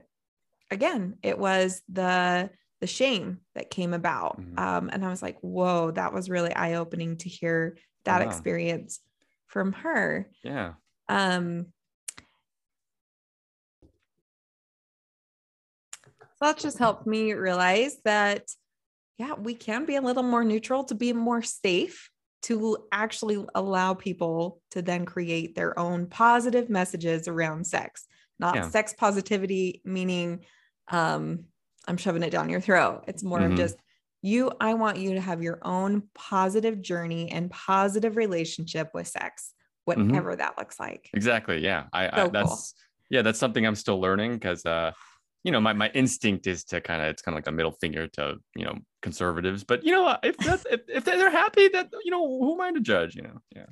[0.70, 2.50] again, it was the
[2.82, 4.38] the shame that came about.
[4.38, 4.58] Mm-hmm.
[4.58, 8.28] Um, and I was like, whoa, that was really eye opening to hear that wow.
[8.28, 9.00] experience
[9.46, 10.28] from her.
[10.44, 10.72] Yeah.
[11.12, 11.66] Um,
[16.20, 18.48] so that just helped me realize that,
[19.18, 22.08] yeah, we can be a little more neutral to be more safe
[22.44, 28.06] to actually allow people to then create their own positive messages around sex,
[28.38, 28.68] not yeah.
[28.70, 30.46] sex positivity, meaning
[30.88, 31.44] um,
[31.86, 33.04] I'm shoving it down your throat.
[33.06, 33.52] It's more mm-hmm.
[33.52, 33.76] of just
[34.22, 39.52] you, I want you to have your own positive journey and positive relationship with sex.
[39.84, 40.38] Whatever mm-hmm.
[40.38, 41.10] that looks like.
[41.14, 41.58] Exactly.
[41.58, 41.84] Yeah.
[41.92, 43.06] I, so I that's, cool.
[43.10, 44.92] yeah, that's something I'm still learning because, uh,
[45.44, 47.72] you know, my, my instinct is to kind of, it's kind of like a middle
[47.72, 51.88] finger to, you know, conservatives, but you know, if that's, if, if they're happy that,
[52.04, 53.40] you know, who am I to judge, you know?
[53.54, 53.66] Yeah.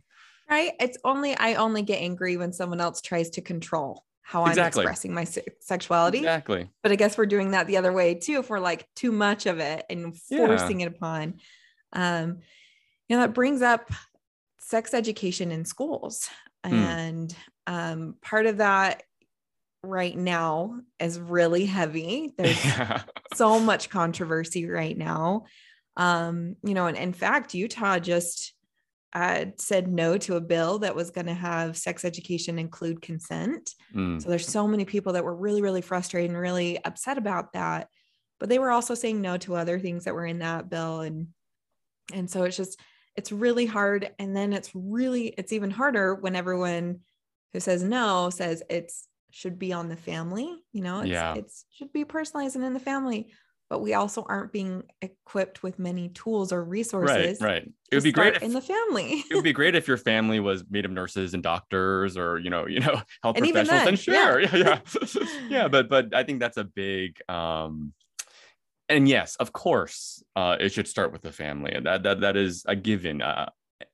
[0.50, 0.72] Right.
[0.80, 4.82] It's only, I only get angry when someone else tries to control how exactly.
[4.82, 6.18] I'm expressing my se- sexuality.
[6.18, 6.68] Exactly.
[6.82, 9.46] But I guess we're doing that the other way too, if we're like too much
[9.46, 10.86] of it and forcing yeah.
[10.86, 11.34] it upon.
[11.92, 12.38] Um,
[13.08, 13.90] you know, that brings up
[14.70, 16.28] sex education in schools.
[16.64, 16.72] Mm.
[16.72, 19.02] And um, part of that
[19.82, 22.32] right now is really heavy.
[22.38, 23.02] There's yeah.
[23.34, 25.46] so much controversy right now.
[25.96, 28.52] Um, you know, and in fact, Utah just
[29.12, 33.74] uh, said no to a bill that was going to have sex education include consent.
[33.92, 34.22] Mm.
[34.22, 37.88] So there's so many people that were really, really frustrated and really upset about that.
[38.38, 41.00] But they were also saying no to other things that were in that bill.
[41.00, 41.28] And
[42.12, 42.80] and so it's just
[43.16, 44.10] it's really hard.
[44.18, 47.00] And then it's really it's even harder when everyone
[47.52, 50.56] who says no says it's should be on the family.
[50.72, 51.34] You know, it's yeah.
[51.34, 53.32] it's should be personalized and in the family
[53.70, 57.40] but we also aren't being equipped with many tools or resources.
[57.40, 57.72] Right, right.
[57.92, 59.22] It would be great if, in the family.
[59.30, 62.50] it would be great if your family was made of nurses and doctors, or you
[62.50, 63.68] know, you know, health and professionals.
[63.68, 64.80] Then, and sure, yeah, yeah,
[65.14, 65.26] yeah.
[65.48, 65.68] yeah.
[65.68, 67.92] But but I think that's a big, um,
[68.90, 72.36] and yes, of course, uh, it should start with the family, and that that that
[72.36, 73.22] is a given.
[73.22, 73.48] Uh,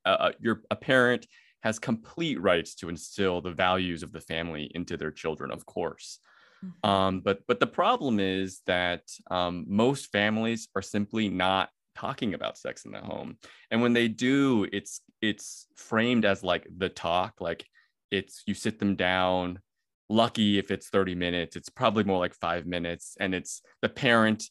[0.04, 1.26] uh, uh, your a parent
[1.62, 6.18] has complete rights to instill the values of the family into their children, of course.
[6.64, 6.90] Mm-hmm.
[6.90, 12.58] Um, but but the problem is that um, most families are simply not talking about
[12.58, 13.36] sex in the home,
[13.70, 17.66] and when they do, it's it's framed as like the talk, like
[18.10, 19.60] it's you sit them down.
[20.08, 24.44] Lucky if it's 30 minutes, it's probably more like five minutes, and it's the parent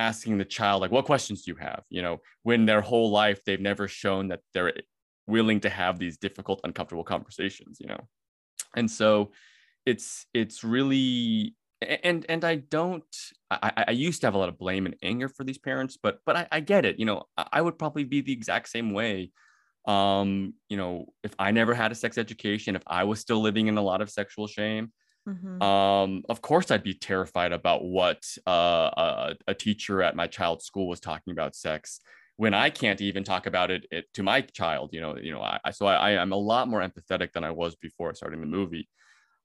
[0.00, 1.82] asking the child like what questions do you have?
[1.90, 4.72] You know when their whole life they've never shown that they're
[5.26, 8.02] willing to have these difficult uncomfortable conversations you know?
[8.74, 9.32] And so
[9.86, 13.04] it's it's really and and i don't
[13.50, 16.18] I, I used to have a lot of blame and anger for these parents but
[16.26, 17.24] but I, I get it you know?
[17.36, 19.32] I would probably be the exact same way
[19.86, 23.66] um you know if i never had a sex education if i was still living
[23.66, 24.92] in a lot of sexual shame
[25.28, 25.62] Mm-hmm.
[25.62, 30.64] Um, of course, I'd be terrified about what uh, a, a, teacher at my child's
[30.64, 32.00] school was talking about sex
[32.36, 34.90] when I can't even talk about it, it to my child.
[34.94, 37.76] You know, you know, I, so I, I'm a lot more empathetic than I was
[37.76, 38.88] before starting the movie.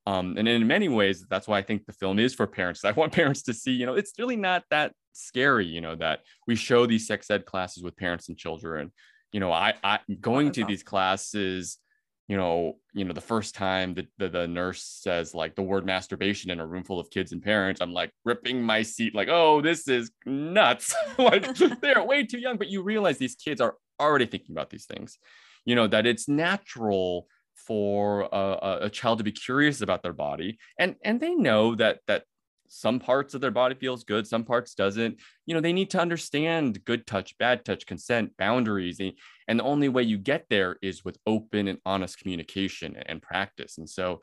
[0.08, 2.86] Um, and in many ways, that's why I think the film is for parents.
[2.86, 6.22] I want parents to see, you know, it's really not that scary, you know, that
[6.48, 8.94] we show these sex ed classes with parents and children.
[9.34, 11.80] You know, I, I going to these classes
[12.28, 15.86] you know, you know, the first time that the, the nurse says like the word
[15.86, 19.28] masturbation in a room full of kids and parents, I'm like ripping my seat, like,
[19.30, 20.96] oh, this is nuts.
[21.18, 24.86] like they're way too young, but you realize these kids are already thinking about these
[24.86, 25.20] things,
[25.66, 30.60] you know, that it's natural for a, a child to be curious about their body
[30.78, 32.24] and and they know that that
[32.68, 35.20] some parts of their body feels good some parts doesn't.
[35.46, 39.00] You know they need to understand good touch bad touch consent boundaries
[39.48, 43.78] and the only way you get there is with open and honest communication and practice.
[43.78, 44.22] And so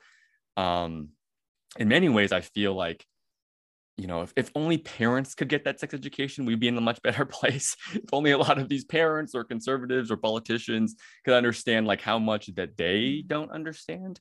[0.56, 1.08] um
[1.78, 3.06] in many ways i feel like
[3.96, 6.80] you know if, if only parents could get that sex education we'd be in a
[6.80, 7.76] much better place.
[7.94, 12.18] If only a lot of these parents or conservatives or politicians could understand like how
[12.18, 14.20] much that they don't understand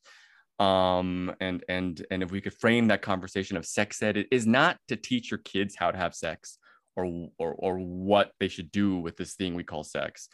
[0.60, 4.46] um and and and if we could frame that conversation of sex ed it is
[4.46, 6.58] not to teach your kids how to have sex
[6.96, 10.28] or or or what they should do with this thing we call sex.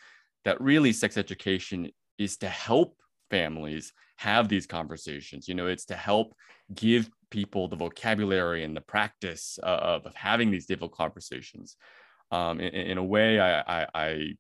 [0.45, 2.97] That really sex education is to help
[3.29, 5.47] families have these conversations.
[5.47, 6.33] You know it's to help
[6.73, 11.75] give people the vocabulary and the practice of, of having these difficult conversations.
[12.29, 14.33] Um, in, in, a way I, I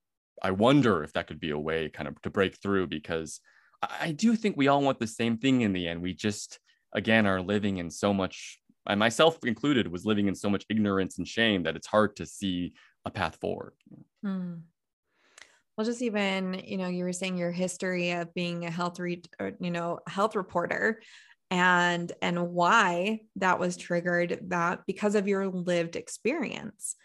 [0.43, 3.39] i wonder if that could be a way kind of to break through because
[3.81, 6.01] I do think we all want the same thing in the end.
[6.01, 6.59] We just,
[6.93, 11.17] again, are living in so much, and myself included, was living in so much ignorance
[11.17, 12.73] and shame that it's hard to see
[13.05, 13.73] a path forward.
[14.23, 14.55] Hmm.
[15.77, 19.21] Well, just even, you know, you were saying your history of being a health, re-
[19.39, 21.01] or, you know, health reporter
[21.49, 26.95] and and why that was triggered that because of your lived experience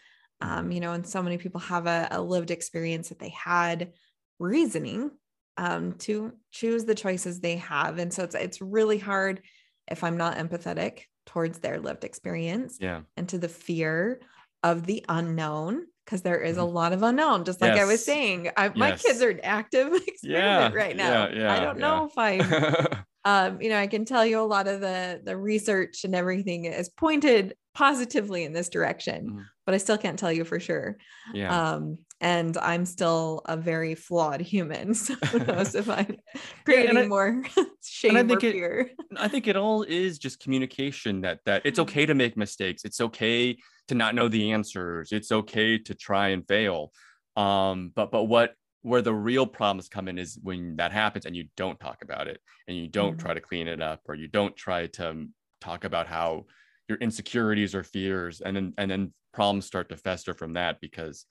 [0.41, 3.93] um, you know and so many people have a, a lived experience that they had
[4.39, 5.11] reasoning
[5.57, 7.99] um, to choose the choices they have.
[7.99, 9.41] And so it's it's really hard
[9.89, 13.01] if I'm not empathetic towards their lived experience yeah.
[13.17, 14.21] and to the fear
[14.63, 16.73] of the unknown because there is a mm-hmm.
[16.73, 17.81] lot of unknown just like yes.
[17.81, 18.75] i was saying I, yes.
[18.75, 20.71] my kids are an active experiment yeah.
[20.73, 24.25] right now yeah, yeah, i don't know if i um you know i can tell
[24.25, 29.29] you a lot of the the research and everything is pointed positively in this direction
[29.29, 29.45] mm.
[29.65, 30.97] but i still can't tell you for sure
[31.33, 36.17] yeah um and i'm still a very flawed human so who knows if i'm
[36.65, 37.43] creating yeah, I, more
[37.83, 38.79] shame I think or fear.
[38.79, 42.85] it, i think it all is just communication that that it's okay to make mistakes.
[42.85, 43.57] It's okay
[43.87, 45.11] to not know the answers.
[45.11, 46.91] It's okay to try and fail.
[47.35, 51.35] Um but but what where the real problems come in is when that happens and
[51.35, 53.19] you don't talk about it and you don't mm.
[53.19, 55.25] try to clean it up or you don't try to
[55.61, 56.45] talk about how
[56.89, 61.25] your insecurities or fears and then and then problems start to fester from that because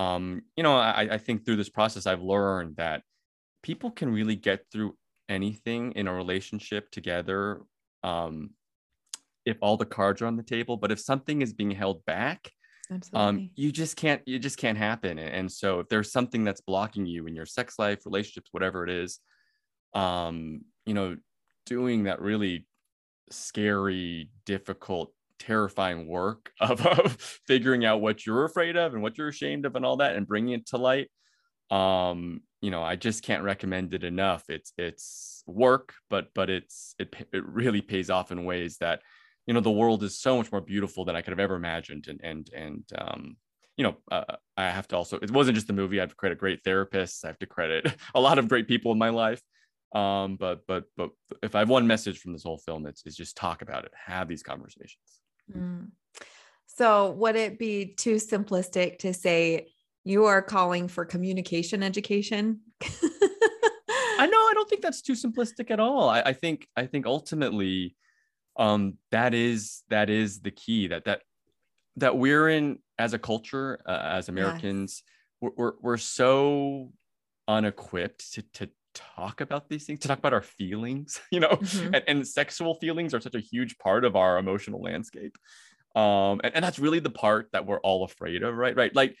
[0.00, 3.02] um you know I, I think through this process i've learned that
[3.62, 4.96] people can really get through
[5.28, 7.62] anything in a relationship together
[8.02, 8.50] um
[9.44, 12.50] if all the cards are on the table but if something is being held back
[12.90, 13.28] um, Absolutely.
[13.28, 17.06] um you just can't you just can't happen and so if there's something that's blocking
[17.06, 19.20] you in your sex life relationships whatever it is
[19.94, 21.16] um you know
[21.66, 22.66] doing that really
[23.30, 27.16] scary, difficult, terrifying work of, of
[27.48, 30.28] figuring out what you're afraid of and what you're ashamed of and all that and
[30.28, 31.10] bringing it to light.
[31.70, 34.44] Um you know i just can't recommend it enough.
[34.48, 39.00] It's it's work but but it's it, it really pays off in ways that
[39.46, 42.06] you know the world is so much more beautiful than i could have ever imagined.
[42.08, 43.36] And and and um
[43.76, 45.98] you know uh, i have to also it wasn't just the movie.
[45.98, 47.24] I have to credit great therapists.
[47.24, 49.42] I have to credit a lot of great people in my life.
[49.94, 51.10] Um but but but
[51.42, 53.92] if i have one message from this whole film it's, it's just talk about it.
[54.06, 55.19] Have these conversations
[55.56, 55.88] mm.
[56.66, 59.66] So, would it be too simplistic to say
[60.04, 62.60] you are calling for communication education?
[62.82, 66.08] I know I don't think that's too simplistic at all.
[66.08, 67.96] I, I think I think ultimately
[68.56, 71.20] um, that is that is the key that that
[71.96, 75.52] that we're in as a culture uh, as Americans yes.
[75.56, 76.92] we're, we're, we're so
[77.48, 81.94] unequipped to, to talk about these things to talk about our feelings you know mm-hmm.
[81.94, 85.36] and, and, sexual feelings are such a huge part of our emotional landscape
[85.96, 89.16] um and, and that's really the part that we're all afraid of right right like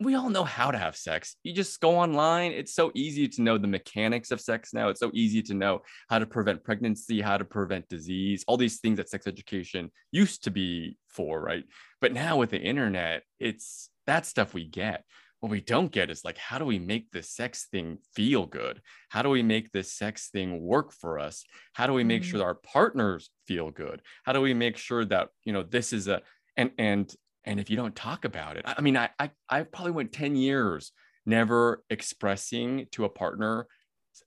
[0.00, 1.36] we all know how to have sex.
[1.42, 2.52] You just go online.
[2.52, 4.88] It's so easy to know the mechanics of sex now.
[4.88, 8.80] It's so easy to know how to prevent pregnancy, how to prevent disease, all these
[8.80, 11.64] things that sex education used to be for, right?
[12.00, 15.04] But now with the internet, it's that stuff we get.
[15.40, 18.80] What we don't get is like, how do we make this sex thing feel good?
[19.10, 21.44] How do we make this sex thing work for us?
[21.74, 22.30] How do we make mm-hmm.
[22.38, 24.00] sure our partners feel good?
[24.24, 26.22] How do we make sure that, you know, this is a,
[26.56, 27.14] and, and
[27.46, 30.36] and if you don't talk about it i mean i i, I probably went 10
[30.36, 30.92] years
[31.24, 33.66] never expressing to a partner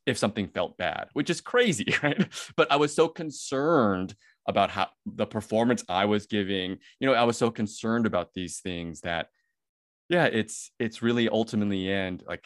[0.06, 4.16] if something felt bad which is crazy right but i was so concerned
[4.48, 8.60] about how the performance i was giving you know i was so concerned about these
[8.60, 9.28] things that
[10.10, 12.46] yeah it's it's really ultimately and like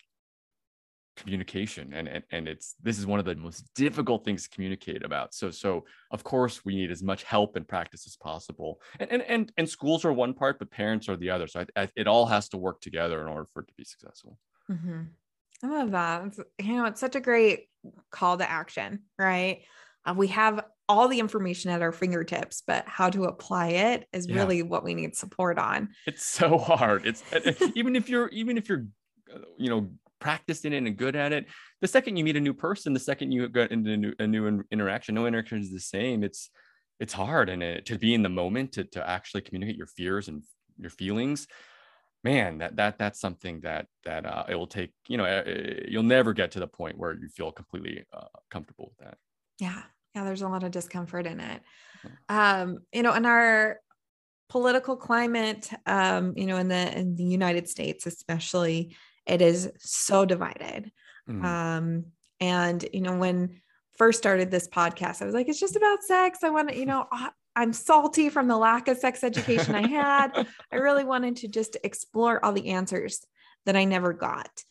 [1.16, 5.04] communication and, and and it's this is one of the most difficult things to communicate
[5.04, 5.34] about.
[5.34, 8.82] So so of course we need as much help and practice as possible.
[9.00, 11.48] And and and, and schools are one part but parents are the other.
[11.48, 13.84] So I, I, it all has to work together in order for it to be
[13.84, 14.38] successful.
[14.72, 15.02] Mm-hmm.
[15.64, 16.26] i love that.
[16.26, 17.68] It's, you know it's such a great
[18.12, 19.62] call to action right?
[20.06, 24.28] Uh, we have all the information at our fingertips but how to apply it is
[24.28, 24.36] yeah.
[24.36, 27.24] really what we need support on it's so hard it's
[27.76, 28.86] even if you're even if you're
[29.34, 29.90] uh, you know
[30.24, 31.46] practiced in it and good at it.
[31.82, 34.26] The second you meet a new person, the second you get into a new, a
[34.26, 36.24] new interaction, no interaction is the same.
[36.24, 36.50] It's
[37.00, 40.30] it's hard and it, to be in the moment to to actually communicate your fears
[40.30, 40.42] and
[40.78, 41.46] your feelings.
[42.24, 44.94] Man, that that that's something that that uh, it will take.
[45.10, 45.44] You know, uh,
[45.90, 49.18] you'll never get to the point where you feel completely uh, comfortable with that.
[49.60, 49.82] Yeah,
[50.16, 50.24] yeah.
[50.24, 51.62] There's a lot of discomfort in it.
[52.30, 53.80] Um, you know, in our
[54.50, 58.96] political climate, um, you know, in the in the United States, especially,
[59.26, 60.92] it is so divided.
[61.30, 61.44] Mm.
[61.44, 62.06] Um,
[62.40, 63.62] and you know, when
[63.98, 66.40] first started this podcast, I was like, it's just about sex.
[66.44, 67.08] I want to, you know,
[67.56, 70.48] I'm salty from the lack of sex education I had.
[70.72, 73.26] I really wanted to just explore all the answers
[73.66, 74.64] that I never got.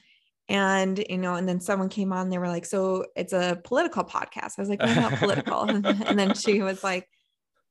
[0.48, 4.04] And, you know, and then someone came on, they were like, so it's a political
[4.04, 4.52] podcast.
[4.58, 5.60] I was like, well, not political.
[5.70, 7.08] and then she was like,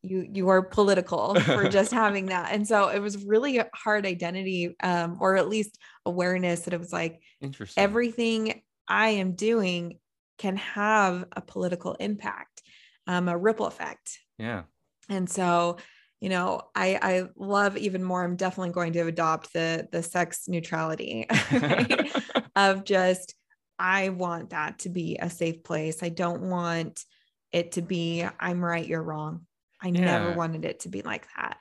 [0.03, 4.05] you you are political for just having that and so it was really a hard
[4.05, 9.99] identity um, or at least awareness that it was like interesting everything i am doing
[10.37, 12.63] can have a political impact
[13.07, 14.63] um, a ripple effect yeah
[15.09, 15.77] and so
[16.21, 20.47] you know i i love even more i'm definitely going to adopt the the sex
[20.47, 22.09] neutrality right?
[22.55, 23.35] of just
[23.77, 27.03] i want that to be a safe place i don't want
[27.51, 29.45] it to be i'm right you're wrong
[29.81, 30.01] I yeah.
[30.01, 31.57] never wanted it to be like that.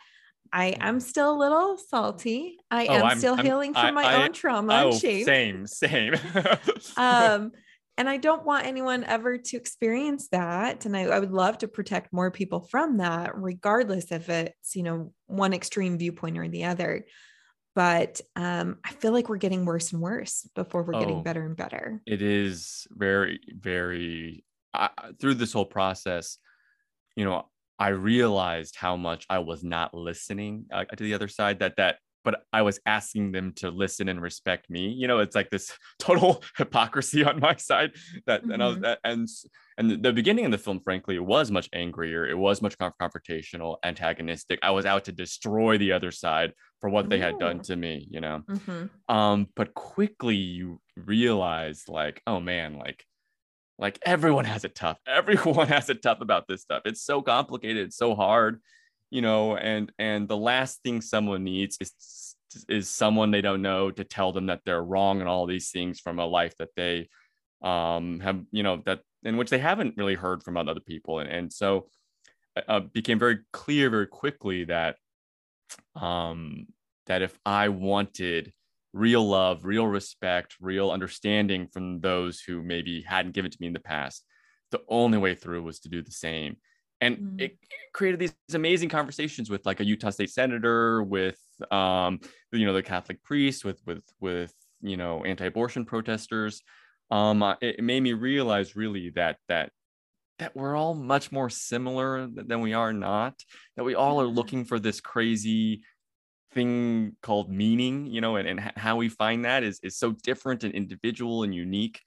[0.53, 2.59] I am still a little salty.
[2.70, 5.25] I oh, am I'm, still I'm, healing from I, my I, own trauma oh, shame.
[5.25, 6.14] Same, same.
[6.96, 7.53] um,
[8.01, 10.87] and I don't want anyone ever to experience that.
[10.87, 14.83] And I, I, would love to protect more people from that, regardless if it's, you
[14.83, 17.05] know, one extreme viewpoint or the other.
[17.75, 21.45] But um, I feel like we're getting worse and worse before we're oh, getting better
[21.45, 22.01] and better.
[22.07, 24.89] It is very, very, uh,
[25.21, 26.39] through this whole process,
[27.17, 31.59] you know, I realized how much I was not listening uh, to the other side.
[31.59, 34.89] That that, but I was asking them to listen and respect me.
[34.89, 37.93] You know, it's like this total hypocrisy on my side.
[38.27, 38.51] That mm-hmm.
[38.53, 38.93] and I was mm-hmm.
[39.05, 39.29] and
[39.79, 42.27] and the beginning of the film, frankly, was much angrier.
[42.27, 44.59] It was much confrontational, antagonistic.
[44.63, 48.07] I was out to destroy the other side for what they had done to me.
[48.11, 49.15] You know, mm-hmm.
[49.15, 53.05] um, but quickly you realize, like, oh man, like
[53.81, 54.99] like everyone has it tough.
[55.07, 56.83] Everyone has it tough about this stuff.
[56.85, 58.61] It's so complicated, it's so hard,
[59.11, 62.37] you know, and and the last thing someone needs is
[62.68, 66.01] is someone they don't know to tell them that they're wrong and all these things
[66.01, 67.09] from a life that they
[67.62, 71.18] um have, you know, that in which they haven't really heard from other people.
[71.18, 71.89] And, and so
[72.57, 74.97] uh, uh became very clear very quickly that
[75.95, 76.66] um
[77.07, 78.53] that if I wanted
[78.93, 83.72] real love, real respect, real understanding from those who maybe hadn't given to me in
[83.72, 84.24] the past.
[84.70, 86.57] The only way through was to do the same.
[87.01, 87.40] And mm.
[87.40, 87.59] it
[87.92, 91.38] created these amazing conversations with like a Utah state senator, with
[91.70, 92.20] um,
[92.53, 96.62] you know, the Catholic priest, with with with you know, anti-abortion protesters.
[97.11, 99.70] Um, it made me realize really that that
[100.38, 103.34] that we're all much more similar than we are not.
[103.76, 105.82] That we all are looking for this crazy
[106.53, 110.64] thing called meaning you know and, and how we find that is is so different
[110.64, 112.01] and individual and unique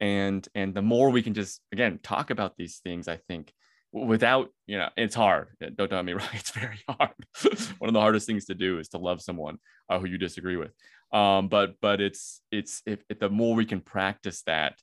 [0.00, 3.52] and and the more we can just again talk about these things i think
[3.92, 5.48] without you know it's hard.
[5.76, 7.14] Don't tell me wrong it's very hard.
[7.78, 9.58] One of the hardest things to do is to love someone
[9.88, 10.72] uh, who you disagree with.
[11.12, 14.74] Um but but it's it's if, if the more we can practice that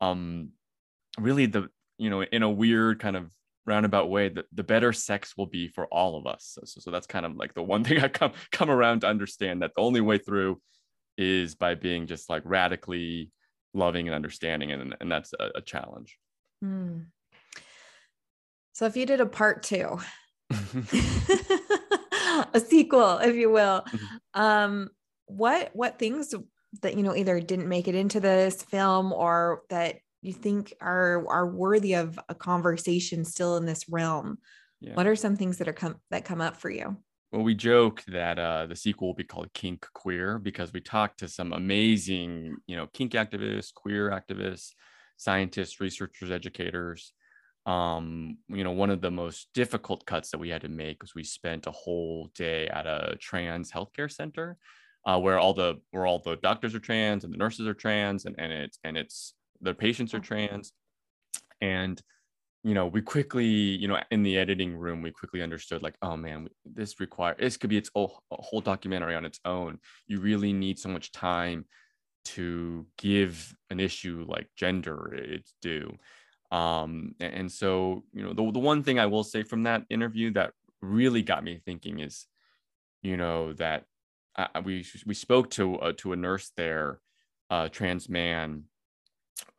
[0.00, 0.50] um
[1.18, 3.32] really the you know in a weird kind of
[3.66, 6.52] roundabout way the, the better sex will be for all of us.
[6.54, 9.06] So, so, so that's kind of like the one thing i come come around to
[9.06, 10.60] understand that the only way through
[11.16, 13.30] is by being just like radically
[13.74, 16.16] loving and understanding and, and that's a, a challenge.
[16.64, 17.06] Mm.
[18.78, 19.98] So if you did a part two
[22.54, 24.40] a sequel if you will mm-hmm.
[24.40, 24.88] um
[25.26, 26.32] what what things
[26.82, 31.26] that you know either didn't make it into this film or that you think are
[31.28, 34.38] are worthy of a conversation still in this realm
[34.80, 34.94] yeah.
[34.94, 36.96] what are some things that are come that come up for you
[37.32, 41.18] well we joke that uh, the sequel will be called kink queer because we talked
[41.18, 44.70] to some amazing you know kink activists queer activists
[45.16, 47.12] scientists researchers educators
[47.68, 51.14] um, you know one of the most difficult cuts that we had to make was
[51.14, 54.56] we spent a whole day at a trans healthcare center
[55.04, 58.24] uh, where all the where all the doctors are trans and the nurses are trans
[58.24, 60.72] and, and it's and it's the patients are trans.
[61.60, 62.00] And
[62.64, 66.16] you know we quickly you know in the editing room we quickly understood like oh
[66.16, 69.78] man this require this could be its whole, whole documentary on its own.
[70.06, 71.66] You really need so much time
[72.26, 75.96] to give an issue like gender its due
[76.50, 80.32] um and so you know the, the one thing i will say from that interview
[80.32, 82.26] that really got me thinking is
[83.02, 83.84] you know that
[84.38, 87.00] uh, we we spoke to uh, to a nurse there,
[87.50, 88.64] a trans man,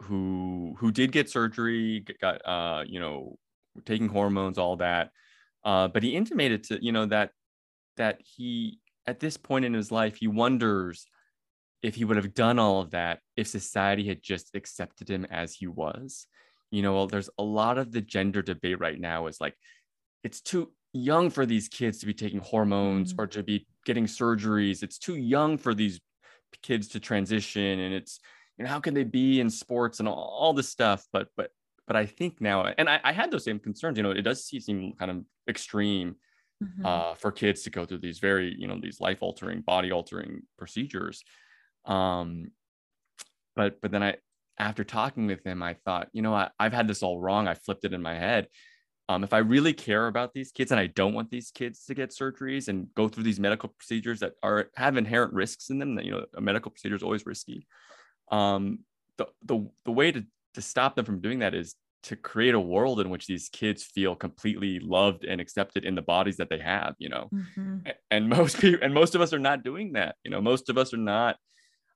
[0.04, 3.38] who who did get surgery, got uh, you know,
[3.86, 5.12] taking hormones, all that,
[5.66, 7.32] uh, but he intimated to you know that
[7.98, 11.06] that he at this point in his life he wonders
[11.82, 15.54] if he would have done all of that if society had just accepted him as
[15.54, 16.28] he was.
[16.72, 19.56] You know, well, there's a lot of the gender debate right now is like
[20.24, 23.22] it's too young for these kids to be taking hormones mm-hmm.
[23.22, 24.84] or to be getting surgeries.
[24.84, 26.00] It's too young for these
[26.62, 28.20] kids to transition, and it's
[28.58, 31.06] you know how can they be in sports and all, all this stuff.
[31.12, 31.52] But but
[31.88, 33.98] but I think now, and I, I had those same concerns.
[33.98, 36.16] You know, it does seem kind of extreme
[36.64, 36.86] mm-hmm.
[36.86, 40.44] uh, for kids to go through these very you know these life altering, body altering
[40.58, 41.24] procedures.
[41.86, 42.52] Um,
[43.56, 44.16] but but then I
[44.60, 47.47] after talking with him, I thought, you know, I, I've had this all wrong.
[47.47, 48.47] I flipped it in my head.
[49.07, 51.95] Um, if I really care about these kids and I don't want these kids to
[51.95, 55.95] get surgeries and go through these medical procedures that are have inherent risks in them,
[55.95, 57.66] that you know a medical procedure is always risky.
[58.32, 58.80] Um,
[59.18, 62.60] the the the way to to stop them from doing that is to create a
[62.60, 66.60] world in which these kids feel completely loved and accepted in the bodies that they
[66.60, 66.93] have.
[66.99, 67.78] You know, mm-hmm.
[68.12, 70.18] and most people and most of us are not doing that.
[70.24, 71.36] You know, most of us are not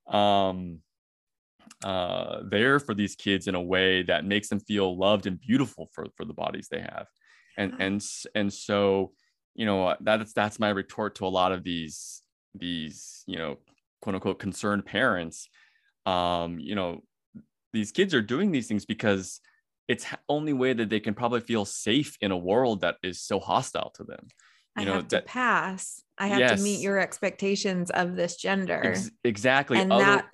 [0.08, 0.80] um
[1.84, 5.90] uh, there for these kids in a way that makes them feel loved and beautiful
[5.94, 7.08] for, for the bodies they have.
[7.58, 8.04] And, and,
[8.36, 9.12] and so,
[9.54, 12.22] you know, that's, that's my retort to a lot of these,
[12.56, 13.58] these, you know,
[14.02, 15.48] quote unquote concerned parents.
[16.06, 17.04] Um, you know,
[17.72, 19.40] these kids are doing these things because
[19.88, 23.40] it's only way that they can probably feel safe in a world that is so
[23.40, 24.28] hostile to them.
[24.78, 26.02] You I know, have to that, pass.
[26.18, 26.58] I have yes.
[26.58, 28.82] to meet your expectations of this gender.
[28.84, 29.80] Ex- exactly.
[29.80, 30.26] And Other, that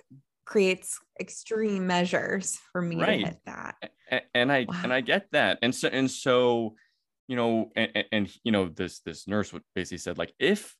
[0.50, 3.20] creates extreme measures for me right.
[3.20, 3.76] to hit that.
[4.10, 4.80] And, and I wow.
[4.82, 5.60] and I get that.
[5.62, 6.74] And so and so,
[7.28, 10.74] you know, and, and you know, this this nurse would basically said like if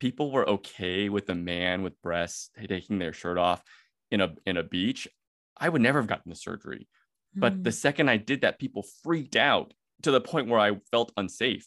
[0.00, 3.62] people were okay with a man with breasts taking their shirt off
[4.10, 5.08] in a in a beach,
[5.56, 6.86] I would never have gotten the surgery.
[7.34, 7.40] Mm.
[7.40, 7.74] But the hmm.
[7.74, 11.66] second I did that, people freaked out to the point where I felt unsafe.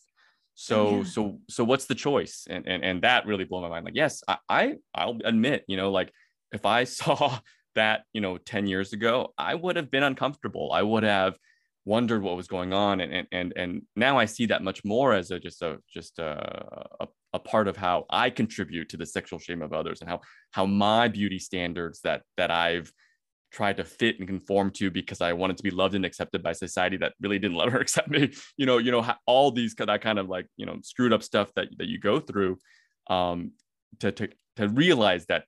[0.54, 1.04] So yeah.
[1.06, 2.46] so so what's the choice?
[2.48, 3.86] And and and that really blew my mind.
[3.86, 6.14] Like, yes, I, I I'll admit, you know, like
[6.52, 7.40] if I saw
[7.76, 10.72] that, you know, 10 years ago, I would have been uncomfortable.
[10.74, 11.38] I would have
[11.86, 13.02] wondered what was going on.
[13.02, 16.86] And, and, and now I see that much more as a, just a, just a,
[17.00, 20.22] a, a part of how I contribute to the sexual shame of others and how,
[20.52, 22.92] how my beauty standards that, that I've
[23.52, 26.54] tried to fit and conform to because I wanted to be loved and accepted by
[26.54, 28.34] society that really didn't love or accept me.
[28.58, 31.52] You know, you know, all these that kind of like, you know, screwed up stuff
[31.56, 32.58] that, that you go through
[33.10, 33.54] um,
[34.00, 35.46] to, to, to realize that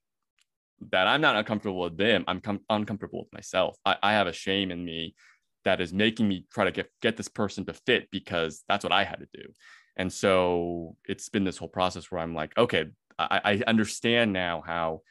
[0.91, 2.23] that I'm not uncomfortable with them.
[2.27, 3.77] I'm com- uncomfortable with myself.
[3.85, 5.15] I, I have a shame in me
[5.63, 8.91] that is making me try to get, get this person to fit because that's what
[8.93, 9.49] I had to do.
[9.95, 12.85] And so it's been this whole process where I'm like, okay,
[13.19, 15.01] I, I understand now how,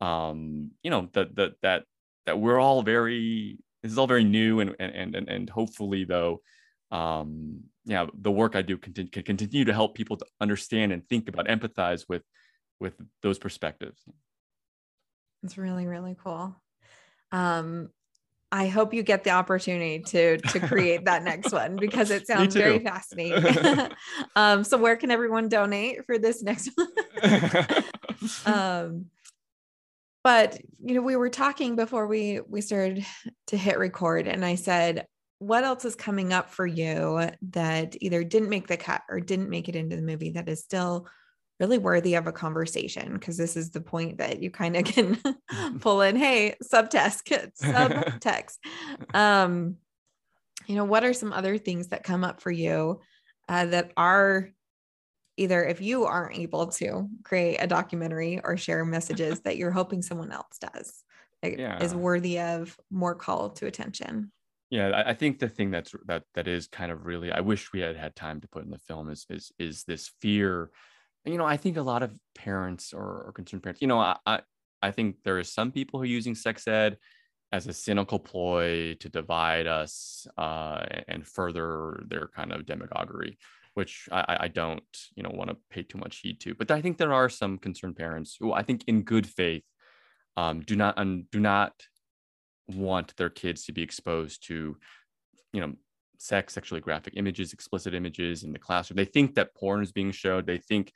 [0.00, 1.84] um, you know, that, that, that,
[2.26, 6.40] that we're all very, this is all very new and, and, and, and hopefully though,
[6.90, 11.08] um, yeah, the work I do can, can continue to help people to understand and
[11.08, 12.22] think about, empathize with
[12.82, 14.02] with those perspectives.
[15.42, 16.54] It's really, really cool.
[17.32, 17.90] Um,
[18.52, 22.54] I hope you get the opportunity to to create that next one because it sounds
[22.54, 23.88] very fascinating.
[24.36, 27.84] um, so where can everyone donate for this next one?
[28.46, 29.06] um,
[30.22, 33.06] but you know, we were talking before we we started
[33.46, 35.06] to hit record, and I said,
[35.38, 39.48] "What else is coming up for you that either didn't make the cut or didn't
[39.48, 41.08] make it into the movie that is still
[41.62, 45.16] really worthy of a conversation because this is the point that you kind of can
[45.80, 48.58] pull in hey subtext kids, subtext
[49.14, 49.76] um
[50.66, 53.00] you know what are some other things that come up for you
[53.48, 54.50] uh, that are
[55.36, 60.02] either if you aren't able to create a documentary or share messages that you're hoping
[60.02, 61.04] someone else does
[61.44, 61.80] yeah.
[61.82, 64.32] is worthy of more call to attention
[64.70, 67.80] yeah I, think the thing that's that that is kind of really i wish we
[67.80, 70.70] had had time to put in the film is is is this fear
[71.24, 74.16] you know, I think a lot of parents or, or concerned parents, you know, I,
[74.26, 74.40] I,
[74.82, 76.98] I think there are some people who are using sex ed
[77.52, 83.38] as a cynical ploy to divide us uh, and further their kind of demagoguery,
[83.74, 84.82] which I, I don't,
[85.14, 86.54] you know, want to pay too much heed to.
[86.54, 89.64] But I think there are some concerned parents who I think, in good faith,
[90.36, 91.72] um, do not un, do not
[92.68, 94.76] want their kids to be exposed to,
[95.52, 95.74] you know,
[96.18, 98.96] sex, sexually graphic images, explicit images in the classroom.
[98.96, 100.46] They think that porn is being showed.
[100.46, 100.92] They think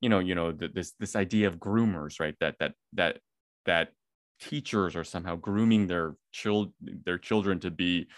[0.00, 2.36] you know you know this this idea of groomers right?
[2.40, 3.18] That that that
[3.66, 3.92] that
[4.40, 8.08] teachers are somehow grooming their child their children to be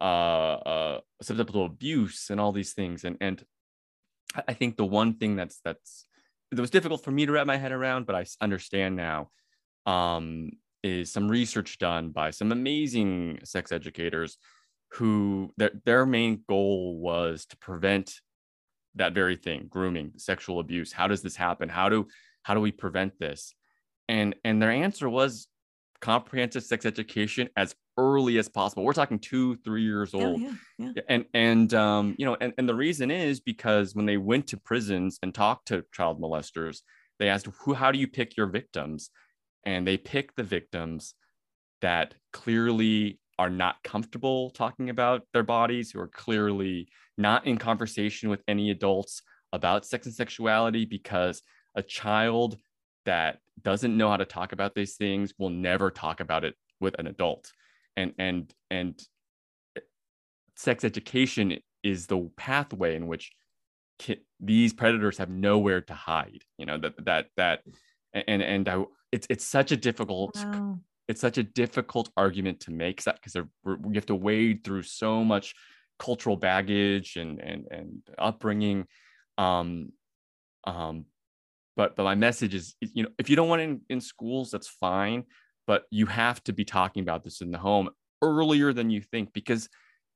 [0.00, 3.04] uh, uh susceptible to abuse and all these things.
[3.04, 3.44] And and
[4.46, 6.06] i think the one thing that's that's
[6.50, 9.30] that was difficult for me to wrap my head around but i understand now
[9.86, 10.50] um
[10.82, 14.38] is some research done by some amazing sex educators
[14.92, 18.14] who their, their main goal was to prevent
[18.94, 21.68] that very thing grooming sexual abuse how does this happen?
[21.68, 22.06] How do
[22.42, 23.54] how do we prevent this?
[24.08, 25.48] And and their answer was
[26.00, 28.84] comprehensive sex education as early as possible.
[28.84, 30.40] We're talking two three years old.
[30.40, 31.02] yeah, yeah, yeah.
[31.08, 34.56] and and um you know and, and the reason is because when they went to
[34.56, 36.80] prisons and talked to child molesters
[37.18, 39.10] they asked who how do you pick your victims?
[39.64, 41.14] And they picked the victims
[41.82, 48.28] that clearly are not comfortable talking about their bodies, who are clearly not in conversation
[48.28, 49.22] with any adults
[49.52, 51.42] about sex and sexuality, because
[51.74, 52.58] a child
[53.04, 56.98] that doesn't know how to talk about these things will never talk about it with
[56.98, 57.52] an adult.
[57.96, 59.00] And and and
[59.76, 59.80] eh,
[60.56, 63.32] sex education is the pathway in which
[63.98, 66.42] ki- these predators have nowhere to hide.
[66.58, 67.60] You know that that that
[68.12, 70.78] and and I, it's it's such a difficult wow
[71.08, 75.54] it's such a difficult argument to make because you have to wade through so much
[75.98, 78.86] cultural baggage and and and upbringing
[79.36, 79.90] um
[80.64, 81.04] um
[81.76, 84.50] but but my message is you know if you don't want it in, in schools
[84.50, 85.24] that's fine
[85.66, 87.88] but you have to be talking about this in the home
[88.22, 89.68] earlier than you think because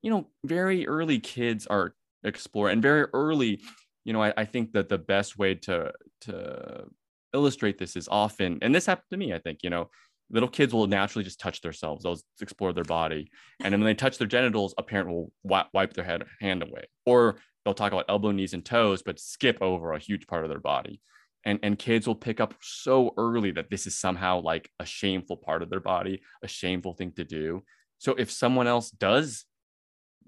[0.02, 3.60] you know very early kids are explore and very early
[4.04, 6.84] you know I, I think that the best way to to
[7.32, 9.88] illustrate this is often and this happened to me i think you know
[10.30, 12.02] little kids will naturally just touch themselves.
[12.02, 13.30] They'll explore their body.
[13.60, 16.84] And then when they touch their genitals, a parent will wipe their head, hand away.
[17.04, 20.50] Or they'll talk about elbow, knees, and toes, but skip over a huge part of
[20.50, 21.00] their body.
[21.44, 25.36] And, and kids will pick up so early that this is somehow like a shameful
[25.36, 27.64] part of their body, a shameful thing to do.
[27.98, 29.44] So if someone else does,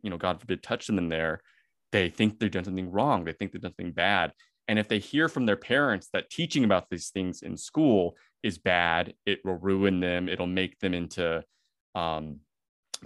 [0.03, 1.41] you know, God forbid, touch them in there,
[1.93, 3.25] they think they've done something wrong.
[3.25, 4.33] They think they've done something bad.
[4.67, 8.59] And if they hear from their parents that teaching about these things in school is
[8.59, 11.43] bad, it will ruin them, it'll make them into
[11.95, 12.41] um,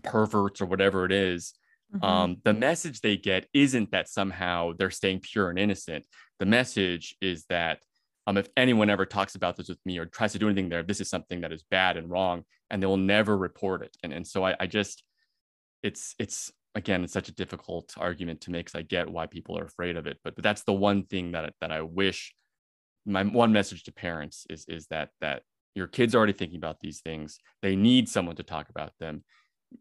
[0.03, 1.55] perverts or whatever it is,
[1.95, 2.05] mm-hmm.
[2.05, 6.05] um, the message they get isn't that somehow they're staying pure and innocent.
[6.39, 7.78] The message is that
[8.26, 10.82] um, if anyone ever talks about this with me or tries to do anything there,
[10.82, 13.97] this is something that is bad and wrong, and they will never report it.
[14.03, 15.03] And, and so I, I just,
[15.82, 19.59] it's, it's, again it's such a difficult argument to make because I get why people
[19.59, 20.18] are afraid of it.
[20.22, 22.34] But but that's the one thing that that I wish
[23.07, 25.42] my one message to parents is is that that
[25.74, 27.38] your kids are already thinking about these things.
[27.62, 29.24] They need someone to talk about them.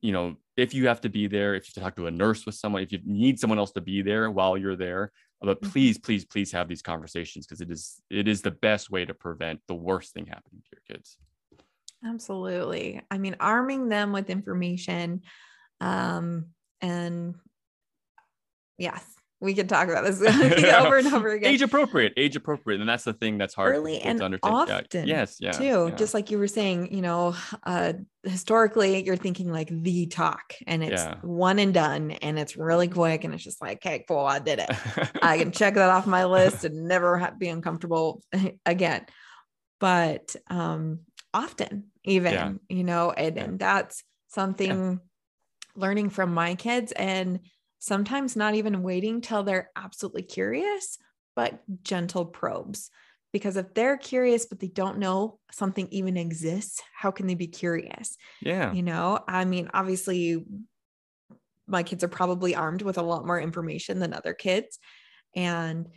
[0.01, 2.45] You know, if you have to be there, if you to talk to a nurse
[2.45, 5.11] with someone, if you need someone else to be there while you're there,
[5.41, 5.71] but mm-hmm.
[5.71, 9.13] please, please, please have these conversations because it is it is the best way to
[9.13, 11.17] prevent the worst thing happening to your kids.
[12.05, 13.01] Absolutely.
[13.09, 15.21] I mean, arming them with information
[15.81, 16.47] um,
[16.81, 17.35] and
[18.77, 19.03] yes,
[19.39, 20.21] we can talk about this
[20.75, 21.53] over and over again.
[21.53, 24.87] Age appropriate, age appropriate, and that's the thing that's hard early and often.
[24.93, 25.03] Yeah.
[25.05, 25.87] Yes, yeah, too.
[25.89, 25.95] Yeah.
[25.95, 30.83] Just like you were saying, you know, uh, historically, you're thinking like the talk, and
[30.83, 31.15] it's yeah.
[31.21, 34.59] one and done, and it's really quick, and it's just like, okay, cool, I did
[34.59, 34.69] it.
[35.21, 38.23] I can check that off my list and never be uncomfortable
[38.65, 39.05] again.
[39.79, 41.01] but um,
[41.33, 44.99] often, even, you know, and, and that's something
[45.75, 47.39] learning from my kids and
[47.79, 50.97] sometimes not even waiting till they're absolutely curious,
[51.35, 52.89] but gentle probes.
[53.33, 57.47] Because if they're curious, but they don't know something even exists, how can they be
[57.47, 58.17] curious?
[58.41, 58.73] Yeah.
[58.73, 60.43] You know, I mean, obviously,
[61.67, 64.79] my kids are probably armed with a lot more information than other kids.
[65.35, 65.87] And,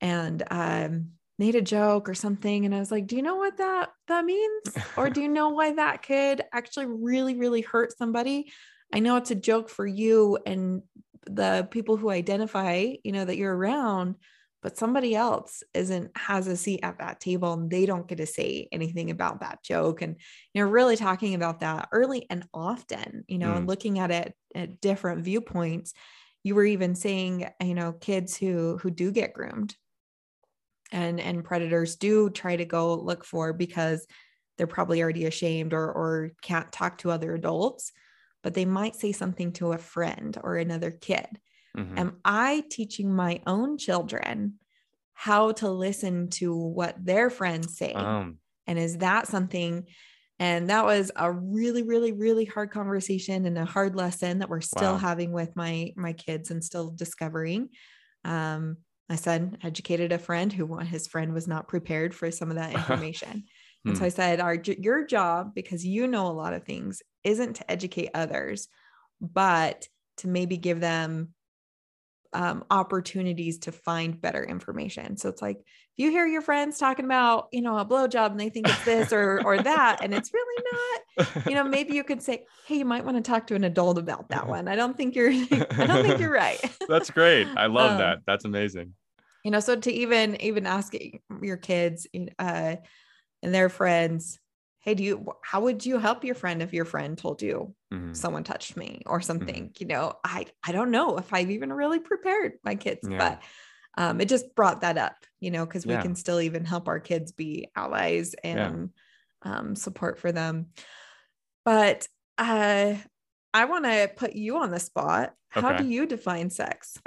[0.00, 1.08] and, um,
[1.38, 2.64] made a joke or something.
[2.64, 4.62] And I was like, do you know what that, that means?
[4.96, 8.52] Or do you know why that could actually really, really hurt somebody?
[8.92, 10.82] I know it's a joke for you and
[11.26, 14.16] the people who identify, you know, that you're around,
[14.62, 18.26] but somebody else isn't has a seat at that table and they don't get to
[18.26, 20.00] say anything about that joke.
[20.00, 20.16] And
[20.52, 23.68] you know, really talking about that early and often, you know, and mm.
[23.68, 25.92] looking at it at different viewpoints.
[26.44, 29.76] You were even saying, you know, kids who who do get groomed
[30.92, 34.06] and and predators do try to go look for because
[34.56, 37.92] they're probably already ashamed or or can't talk to other adults
[38.44, 41.40] but they might say something to a friend or another kid
[41.74, 41.96] Mhm.
[41.96, 44.58] am i teaching my own children
[45.14, 49.86] how to listen to what their friends say Um, and is that something
[50.38, 54.60] and that was a really really really hard conversation and a hard lesson that we're
[54.60, 54.98] still Wow.
[54.98, 57.70] having with my my kids and still discovering
[58.24, 58.78] um
[59.08, 62.72] my son educated a friend who his friend was not prepared for some of that
[62.74, 63.44] information
[63.86, 64.06] and so Hmm.
[64.06, 68.10] i said our your job because you know a lot of things isn't to educate
[68.14, 68.68] others
[69.20, 71.30] but to maybe give them
[72.32, 75.16] um, opportunities to find better information.
[75.16, 75.64] So it's like if
[75.98, 79.12] you hear your friends talking about, you know, a blowjob and they think it's this
[79.12, 82.84] or or that, and it's really not, you know, maybe you could say, hey, you
[82.84, 84.66] might want to talk to an adult about that one.
[84.66, 86.58] I don't think you're I don't think you're right.
[86.88, 87.46] That's great.
[87.56, 88.18] I love Um, that.
[88.26, 88.94] That's amazing.
[89.44, 90.92] you know, so to even even ask
[91.40, 92.08] your kids
[92.40, 92.76] uh
[93.44, 94.40] and their friends,
[94.84, 98.24] hey, do you how would you help your friend if your friend told you Mhm.
[98.24, 99.72] someone touched me or something?
[99.78, 103.18] You know i i don't know if i've even really prepared my kids Yeah.
[103.18, 103.42] but
[103.96, 107.00] um it just brought that up you know because we can still even help our
[107.00, 108.90] kids be allies and
[109.42, 110.70] um support for them.
[111.64, 112.08] But
[112.38, 112.96] uh
[113.54, 115.32] i want to put you on the spot.
[115.50, 115.84] How Okay.
[115.84, 116.98] do you define sex?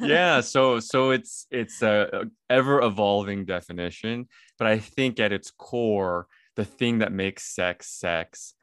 [0.00, 6.26] Yeah so so it's it's a ever evolving definition but i think at its core
[6.56, 8.54] the thing that makes sex sex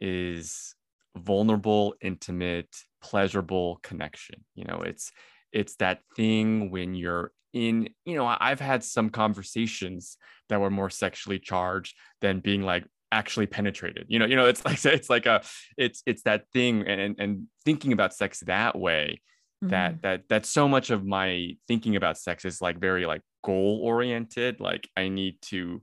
[0.00, 0.74] is
[1.16, 4.44] vulnerable intimate pleasurable connection.
[4.54, 5.12] You know it's
[5.52, 10.16] it's that thing when you're in you know i've had some conversations
[10.48, 14.06] that were more sexually charged than being like actually penetrated.
[14.08, 15.42] You know you know it's like it's like a
[15.76, 19.20] it's it's that thing and and, thinking about sex that way
[19.62, 19.70] Mhm.
[19.70, 23.80] that that that so much of my thinking about sex is like very like goal
[23.84, 24.58] oriented.
[24.58, 25.82] Like i need to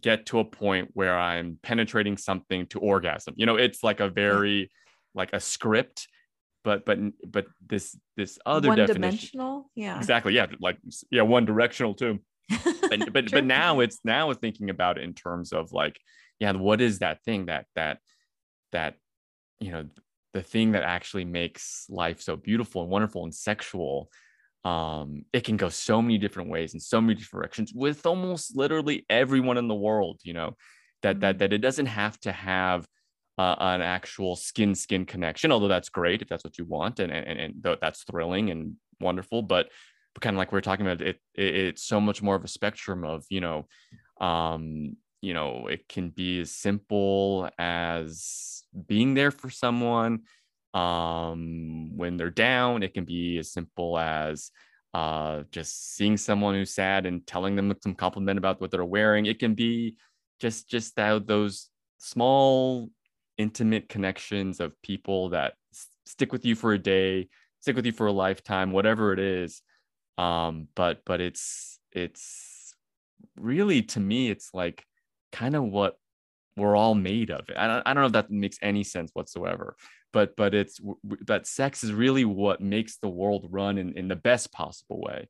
[0.00, 3.34] get to a point where i'm penetrating something to orgasm.
[3.36, 4.70] You know it's like a very
[5.14, 6.06] like a script
[6.64, 9.70] but but but this this other one definition dimensional?
[9.74, 9.96] Yeah.
[9.96, 10.34] Exactly.
[10.34, 10.78] Yeah like
[11.10, 12.20] yeah one directional too.
[12.90, 15.98] But but, but now it's now it's thinking about it in terms of like
[16.42, 17.98] yeah what is that thing that that
[18.72, 18.96] that
[19.60, 19.86] you know
[20.34, 24.10] the thing that actually makes life so beautiful and wonderful and sexual
[24.64, 28.56] um it can go so many different ways in so many different directions with almost
[28.56, 30.56] literally everyone in the world you know
[31.02, 31.38] that that Mhm.
[31.40, 32.86] that it doesn't have to have
[33.38, 37.12] uh, an actual skin skin connection although that's great if that's what you want and
[37.12, 39.70] and, and th- that's thrilling and wonderful but
[40.14, 42.44] but kind of like we are talking about it, it it's so much more of
[42.44, 43.66] a spectrum of you know
[44.20, 50.22] um you know it can be as simple as being there for someone
[50.74, 52.82] um when they're down.
[52.82, 54.50] It can be as simple as
[54.94, 59.26] uh just seeing someone who's sad and telling them some compliment about what they're wearing.
[59.26, 59.96] It can be
[60.40, 61.68] just just that those
[61.98, 62.90] small
[63.38, 67.28] intimate connections of people that s- stick with you for a day
[67.60, 69.62] stick with you for a lifetime whatever it is.
[70.18, 72.74] Um but but it's it's
[73.36, 74.84] really to me it's like
[75.32, 75.96] kind of what
[76.56, 79.76] we're all made of I don't, I don't know if that makes any sense whatsoever
[80.12, 80.80] but but it's
[81.26, 85.28] that sex is really what makes the world run in, in the best possible way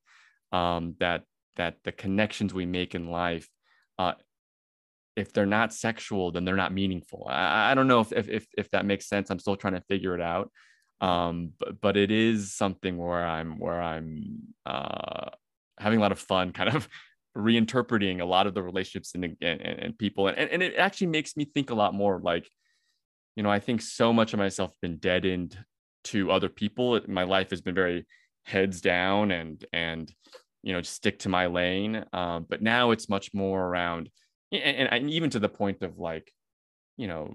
[0.50, 1.22] um that
[1.57, 3.48] that the connections we make in life
[3.98, 4.14] uh
[5.16, 7.26] if they're not sexual then they're not meaningful.
[7.28, 9.30] I, I don't know if, if if if that makes sense.
[9.30, 10.50] I'm still trying to figure it out.
[11.00, 15.30] Um but, but it is something where i'm where i'm uh
[15.78, 16.88] having a lot of fun kind of
[17.37, 21.37] reinterpreting a lot of the relationships and and, and people and, and it actually makes
[21.37, 22.49] me think a lot more like
[23.37, 25.57] you know i think so much of myself has been deadened
[26.05, 28.07] to other people my life has been very
[28.45, 30.12] heads down and and
[30.62, 34.11] you know just stick to my lane um, but now it's much more around
[34.53, 36.30] and, and even to the point of like
[36.99, 37.35] you know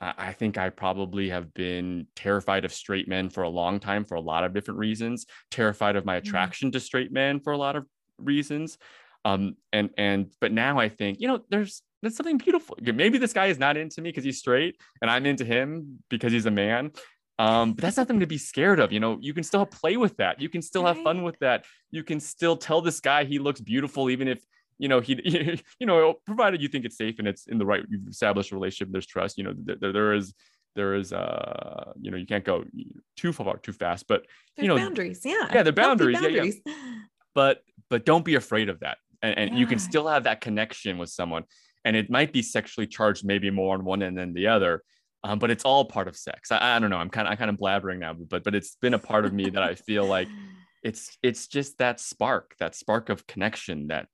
[0.00, 4.14] I think I probably have been terrified of straight men for a long time for
[4.14, 5.26] a lot of different reasons.
[5.50, 6.26] Terrified of my mm-hmm.
[6.26, 6.72] attraction mm.
[6.72, 7.84] to straight men for a lot of
[8.18, 8.78] reasons.
[9.24, 12.78] Um, and and but now I think you know there's there's something beautiful.
[12.80, 16.32] Maybe this guy is not into me because he's straight, and I'm into him because
[16.32, 16.92] he's a man.
[17.38, 18.92] Um, but that's nothing to be scared of.
[18.92, 20.40] You know, you can still play with that.
[20.40, 21.64] You can still have fun with that.
[21.90, 24.42] You can still tell this guy he looks beautiful, even if
[24.80, 25.20] you know he
[25.78, 28.54] you know provided you think it's safe and it's in the right you've established a
[28.54, 30.34] relationship there's trust you know there, there is
[30.74, 32.64] there is uh you know you can't go
[33.16, 34.24] too far too fast but
[34.56, 36.60] there's you know boundaries yeah yeah the boundaries, boundaries.
[36.64, 36.94] Yeah, yeah.
[37.34, 39.58] but but don't be afraid of that and, and yeah.
[39.58, 41.44] you can still have that connection with someone
[41.84, 44.82] and it might be sexually charged maybe more on one end than the other
[45.22, 47.38] um, but it's all part of sex I, I don't know i'm kind of i'm
[47.38, 50.04] kind of blabbering now but but it's been a part of me that i feel
[50.04, 50.28] like
[50.82, 54.06] it's it's just that spark that spark of connection that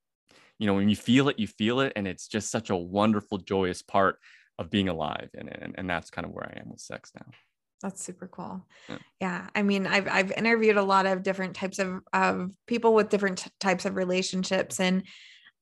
[0.59, 3.39] you know when you feel it you feel it and it's just such a wonderful
[3.39, 4.19] joyous part
[4.59, 7.27] of being alive and and, and that's kind of where i am with sex now
[7.87, 8.67] that's super cool.
[8.89, 8.99] Yeah.
[9.21, 9.47] yeah.
[9.55, 13.39] I mean, I've I've interviewed a lot of different types of of people with different
[13.39, 15.05] t- types of relationships and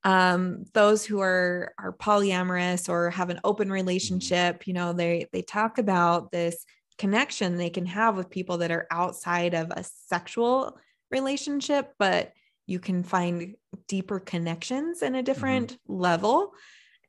[0.05, 3.75] um those who are are polyamorous or have an open mm-hmm.
[3.75, 6.65] relationship, you know, they they talk about this
[6.97, 10.79] connection they can have with people that are outside of a sexual
[11.11, 12.33] relationship, but
[12.67, 13.57] you can find
[13.87, 15.25] deeper connections in a mm-hmm.
[15.25, 16.01] different mm-hmm.
[16.01, 16.53] level.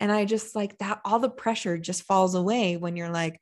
[0.02, 3.40] And I just like that, all the pressure just falls away when you're like,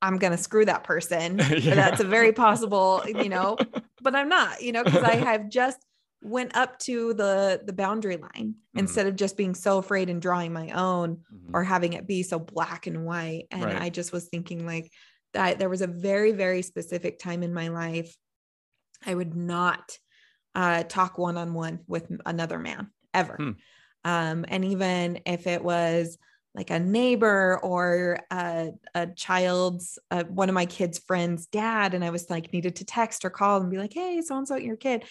[0.00, 1.38] I'm going to screw that person.
[1.58, 1.74] yeah.
[1.74, 3.56] That's a very possible, you know,
[4.00, 5.78] but I'm not, you know, because I have just
[6.20, 8.78] went up to the the boundary line mm-hmm.
[8.78, 11.54] instead of just being so afraid and drawing my own mm-hmm.
[11.54, 13.80] or having it be so black and white and right.
[13.80, 14.90] i just was thinking like
[15.32, 18.16] that there was a very very specific time in my life
[19.06, 19.96] i would not
[20.58, 23.36] uh, talk one on one with another man ever.
[23.36, 23.50] Hmm.
[24.04, 26.18] Um, and even if it was
[26.54, 32.04] like a neighbor or a, a child's, uh, one of my kids' friends' dad, and
[32.04, 34.56] I was like needed to text or call and be like, hey, so and so,
[34.56, 35.04] your kid.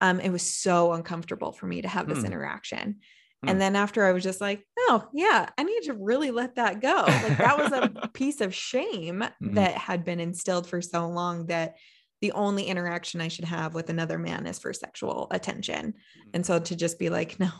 [0.00, 2.26] Um, it was so uncomfortable for me to have this hmm.
[2.26, 2.96] interaction.
[3.42, 3.48] Hmm.
[3.48, 6.80] And then after I was just like, oh, yeah, I need to really let that
[6.80, 7.04] go.
[7.06, 9.54] Like that was a piece of shame mm-hmm.
[9.54, 11.76] that had been instilled for so long that
[12.20, 15.92] the only interaction I should have with another man is for sexual attention.
[15.92, 16.30] Mm-hmm.
[16.34, 17.50] And so to just be like, no,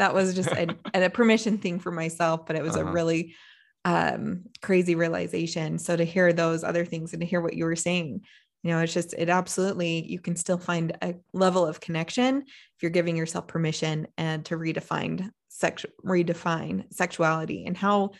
[0.00, 2.88] that was just a, a permission thing for myself, but it was uh-huh.
[2.88, 3.36] a really
[3.84, 5.78] um, crazy realization.
[5.78, 8.22] So to hear those other things and to hear what you were saying,
[8.62, 12.82] you know, it's just, it absolutely, you can still find a level of connection if
[12.82, 18.10] you're giving yourself permission and to redefine sex, redefine sexuality and how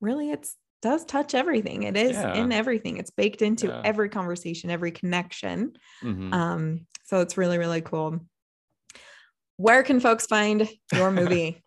[0.00, 1.82] really it's does touch everything.
[1.82, 2.34] It is yeah.
[2.34, 2.96] in everything.
[2.96, 3.82] It's baked into yeah.
[3.84, 5.72] every conversation, every connection.
[6.02, 6.32] Mm-hmm.
[6.32, 8.20] Um, so it's really, really cool.
[9.60, 11.62] Where can folks find your movie?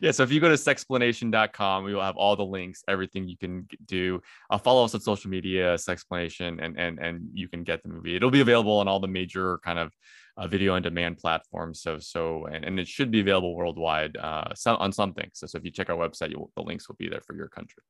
[0.00, 3.36] yeah, so if you go to sexplanation.com, we will have all the links, everything you
[3.36, 4.20] can do.
[4.50, 8.16] Uh, follow us on social media, Sexplanation, and and and you can get the movie.
[8.16, 9.92] It'll be available on all the major kind of
[10.36, 11.80] uh, video on demand platforms.
[11.80, 15.30] So so and, and it should be available worldwide uh, some, on something.
[15.32, 17.84] So so if you check our website, the links will be there for your country.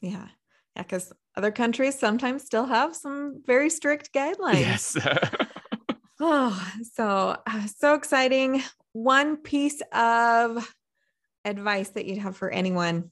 [0.00, 0.28] Yeah.
[0.74, 0.84] Yeah.
[0.84, 4.60] Because other countries sometimes still have some very strict guidelines.
[4.60, 4.96] Yes.
[6.20, 8.62] Oh, so, uh, so exciting.
[8.92, 10.74] One piece of
[11.44, 13.10] advice that you'd have for anyone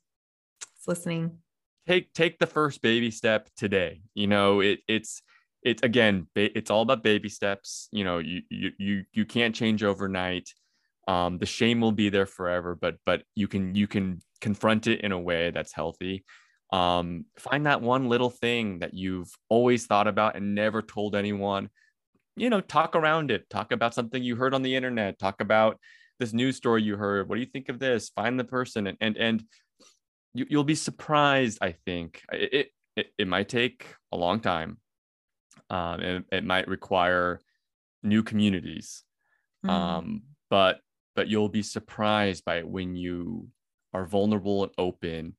[0.87, 1.39] listening.
[1.87, 4.03] Take take the first baby step today.
[4.15, 5.23] You know it it's
[5.63, 7.89] it's again it's all about baby steps.
[7.93, 10.53] You know you you you, you can't change overnight.
[11.07, 15.01] Um, the shame will be there forever but but you can you can confront it
[15.01, 16.25] in a way that's healthy.
[16.71, 21.71] Um, find that one little thing that you've always thought about and never told anyone
[22.41, 23.49] you know talk around it.
[23.51, 25.18] Talk about something you heard on the internet.
[25.18, 25.78] Talk about
[26.18, 27.28] this news story you heard.
[27.28, 28.11] What do you think of this?
[28.11, 28.86] Find the person.
[28.86, 29.45] And and, and
[30.34, 32.22] you, you'll be surprised i think.
[32.32, 34.78] It, it it might take a long time.
[35.70, 37.41] Um, it, it might require
[38.03, 39.05] new communities.
[39.66, 39.70] Mm.
[39.70, 40.80] um, but
[41.16, 43.49] but you'll be surprised by it when you
[43.93, 45.34] are vulnerable and open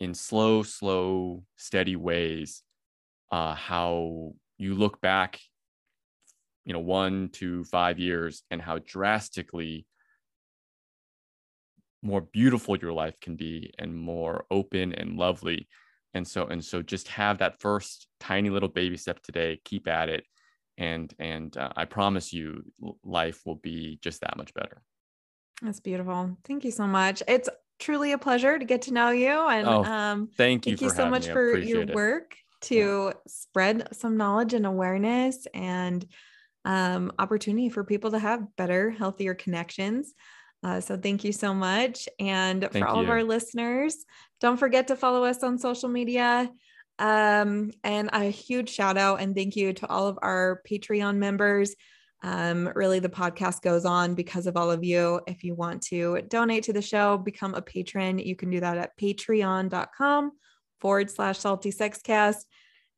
[0.00, 2.62] in slow, slow, steady ways,
[3.32, 5.40] uh, how you look back,
[6.68, 9.86] you know, one to five years and how drastically
[12.02, 15.66] more beautiful your life can be and more open and lovely.
[16.12, 20.10] And so, and so just have that first tiny little baby step today, keep at
[20.10, 20.24] it.
[20.76, 22.64] And, and uh, I promise you
[23.02, 24.82] life will be just that much better.
[25.62, 26.36] That's beautiful.
[26.44, 27.22] Thank you so much.
[27.26, 27.48] It's
[27.78, 29.30] truly a pleasure to get to know you.
[29.30, 30.72] And oh, um, thank you.
[30.72, 31.32] Thank you so much me.
[31.32, 31.94] for your it.
[31.94, 33.12] work to yeah.
[33.26, 36.06] spread some knowledge and awareness and
[36.68, 40.12] um, opportunity for people to have better, healthier connections.
[40.62, 42.08] Uh, so thank you so much.
[42.20, 44.04] And Thank for all of our listeners,
[44.38, 46.50] don't forget to follow us on social media.
[46.98, 51.74] Um, and a huge shout out and thank you to all of our Patreon members.
[52.22, 55.20] Um, really, the podcast goes on because of all of you.
[55.26, 58.76] If you want to donate to the show, become a patron, you can do that
[58.76, 60.32] at patreon.com
[60.80, 62.44] forward slash salty sexcast.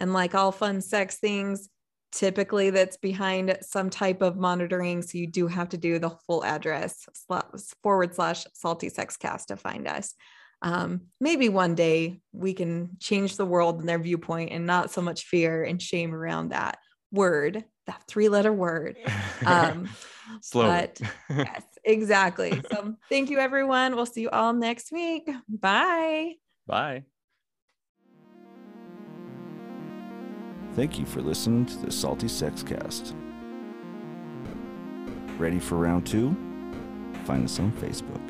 [0.00, 1.68] And like all fun sex things,
[2.12, 5.02] typically that's behind some type of monitoring.
[5.02, 7.06] So you do have to do the full address
[7.82, 10.14] forward slash salty sexcast to find us.
[10.62, 15.00] Um, maybe one day we can change the world and their viewpoint and not so
[15.00, 16.78] much fear and shame around that
[17.11, 18.96] word, that three letter word.
[19.46, 19.88] Um,
[20.42, 20.68] Slowly.
[20.68, 21.00] but
[21.30, 22.62] yes, exactly.
[22.70, 23.96] So thank you, everyone.
[23.96, 25.30] We'll see you all next week.
[25.48, 26.34] Bye.
[26.66, 27.04] Bye.
[30.76, 33.14] Thank you for listening to the Salty Sex Cast.
[35.36, 36.30] Ready for round two?
[37.24, 38.29] Find us on Facebook.